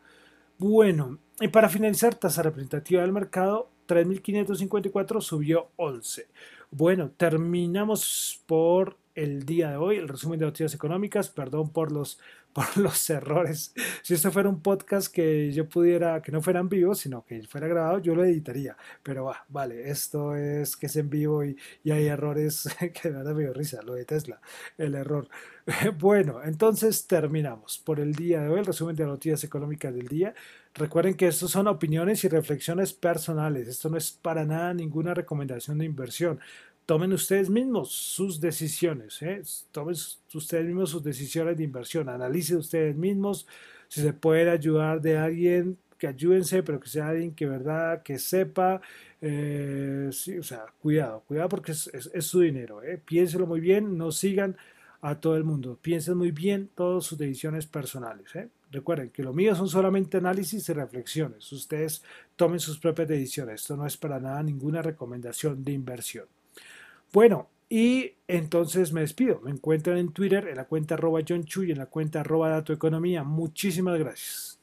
Bueno, 0.58 1.18
y 1.42 1.50
para 1.50 1.68
finalizar, 1.70 2.16
tasa 2.16 2.42
representativa 2.42 3.02
del 3.02 3.12
mercado, 3.12 3.70
3.554 3.88 5.22
subió 5.22 5.68
11. 5.76 6.28
Bueno, 6.76 7.12
terminamos 7.12 8.42
por 8.48 8.98
el 9.16 9.46
día 9.46 9.72
de 9.72 9.78
hoy, 9.78 9.98
el 9.98 10.08
resumen 10.08 10.40
de 10.40 10.46
noticias 10.46 10.74
económicas, 10.74 11.30
perdón 11.30 11.72
por 11.72 11.92
los 11.92 12.20
por 12.54 12.78
los 12.78 13.10
errores. 13.10 13.74
Si 14.04 14.14
esto 14.14 14.32
fuera 14.32 14.48
un 14.48 14.62
podcast 14.62 15.12
que 15.12 15.52
yo 15.52 15.68
pudiera, 15.68 16.22
que 16.22 16.32
no 16.32 16.40
fuera 16.40 16.60
en 16.60 16.70
vivo, 16.70 16.94
sino 16.94 17.26
que 17.26 17.42
fuera 17.44 17.68
grabado, 17.68 17.98
yo 18.00 18.14
lo 18.14 18.24
editaría. 18.24 18.78
Pero 19.02 19.26
va, 19.26 19.44
vale, 19.50 19.90
esto 19.90 20.36
es 20.36 20.78
que 20.78 20.86
es 20.86 20.96
en 20.96 21.10
vivo 21.10 21.44
y, 21.44 21.58
y 21.84 21.92
hay 21.92 22.06
errores 22.06 22.70
que 23.02 23.10
me 23.10 23.24
da 23.24 23.34
medio 23.34 23.54
risa, 23.54 23.82
lo 23.82 23.96
de 23.96 24.06
Tesla, 24.06 24.40
el 24.78 24.96
error. 24.96 25.28
Bueno, 26.00 26.44
entonces 26.44 27.08
terminamos 27.08 27.80
por 27.80 28.00
el 28.00 28.14
día 28.14 28.42
de 28.42 28.50
hoy, 28.50 28.60
el 28.60 28.66
resumen 28.66 28.96
de 28.96 29.06
noticias 29.06 29.44
económicas 29.44 29.94
del 29.96 30.08
día. 30.08 30.36
Recuerden 30.74 31.14
que 31.16 31.28
estos 31.28 31.52
son 31.52 31.68
opiniones 31.68 32.24
y 32.24 32.28
reflexiones 32.28 32.94
personales. 32.94 33.68
Esto 33.68 33.90
no 33.90 33.98
es 33.98 34.12
para 34.12 34.44
nada 34.46 34.74
ninguna 34.74 35.14
recomendación 35.14 35.78
de 35.78 35.86
inversión 35.86 36.40
tomen 36.86 37.14
ustedes 37.14 37.50
mismos 37.50 37.92
sus 37.92 38.40
decisiones, 38.40 39.22
¿eh? 39.22 39.42
tomen 39.72 39.96
ustedes 40.34 40.66
mismos 40.66 40.90
sus 40.90 41.04
decisiones 41.04 41.58
de 41.58 41.64
inversión, 41.64 42.10
analicen 42.10 42.58
ustedes 42.58 42.96
mismos 42.96 43.48
si 43.88 44.02
se 44.02 44.14
puede 44.14 44.50
ayudar 44.50 45.02
de 45.02 45.18
alguien 45.18 45.78
que 45.98 46.08
ayúdense, 46.08 46.64
pero 46.64 46.80
que 46.80 46.90
sea 46.90 47.10
alguien 47.10 47.34
que 47.34 47.46
verdad, 47.46 48.04
que 48.04 48.20
sepa, 48.20 48.82
eh, 49.22 50.10
o 50.10 50.44
sea, 50.44 50.66
cuidado, 50.82 51.24
cuidado 51.28 51.48
porque 51.48 51.72
es, 51.72 52.12
su 52.20 52.42
dinero, 52.42 52.84
¿eh? 52.84 53.00
piénselo 53.04 53.48
muy 53.48 53.62
bien, 53.62 53.98
no 53.98 54.12
sigan 54.12 54.58
a 55.02 55.16
todo 55.16 55.38
el 55.38 55.44
mundo, 55.44 55.78
piensen 55.82 56.18
muy 56.18 56.32
bien 56.32 56.70
todas 56.76 57.06
sus 57.06 57.18
decisiones 57.18 57.68
personales. 57.68 58.36
¿eh? 58.36 58.50
Recuerden 58.72 59.12
que 59.12 59.24
lo 59.24 59.32
mío 59.32 59.56
son 59.56 59.70
solamente 59.70 60.18
análisis 60.18 60.68
y 60.68 60.74
reflexiones, 60.74 61.50
ustedes 61.54 62.04
tomen 62.36 62.60
sus 62.60 62.80
propias 62.80 63.08
decisiones, 63.08 63.62
esto 63.62 63.78
no 63.78 63.86
es 63.86 63.96
para 63.96 64.20
nada 64.20 64.44
ninguna 64.44 64.82
recomendación 64.82 65.64
de 65.64 65.72
inversión. 65.72 66.26
Bueno, 67.14 67.48
y 67.70 68.14
entonces 68.28 68.92
me 68.92 69.02
despido. 69.02 69.40
Me 69.42 69.52
encuentran 69.52 69.98
en 69.98 70.12
Twitter 70.12 70.48
en 70.48 70.58
la 70.58 70.66
cuenta 70.66 70.96
arroba 70.96 71.22
John 71.28 71.44
Chu 71.44 71.64
y 71.64 71.72
en 71.72 71.78
la 71.78 71.86
cuenta 71.86 72.22
arroba 72.22 72.50
Dato 72.50 72.74
Economía. 72.74 73.24
Muchísimas 73.24 74.00
gracias. 74.00 74.63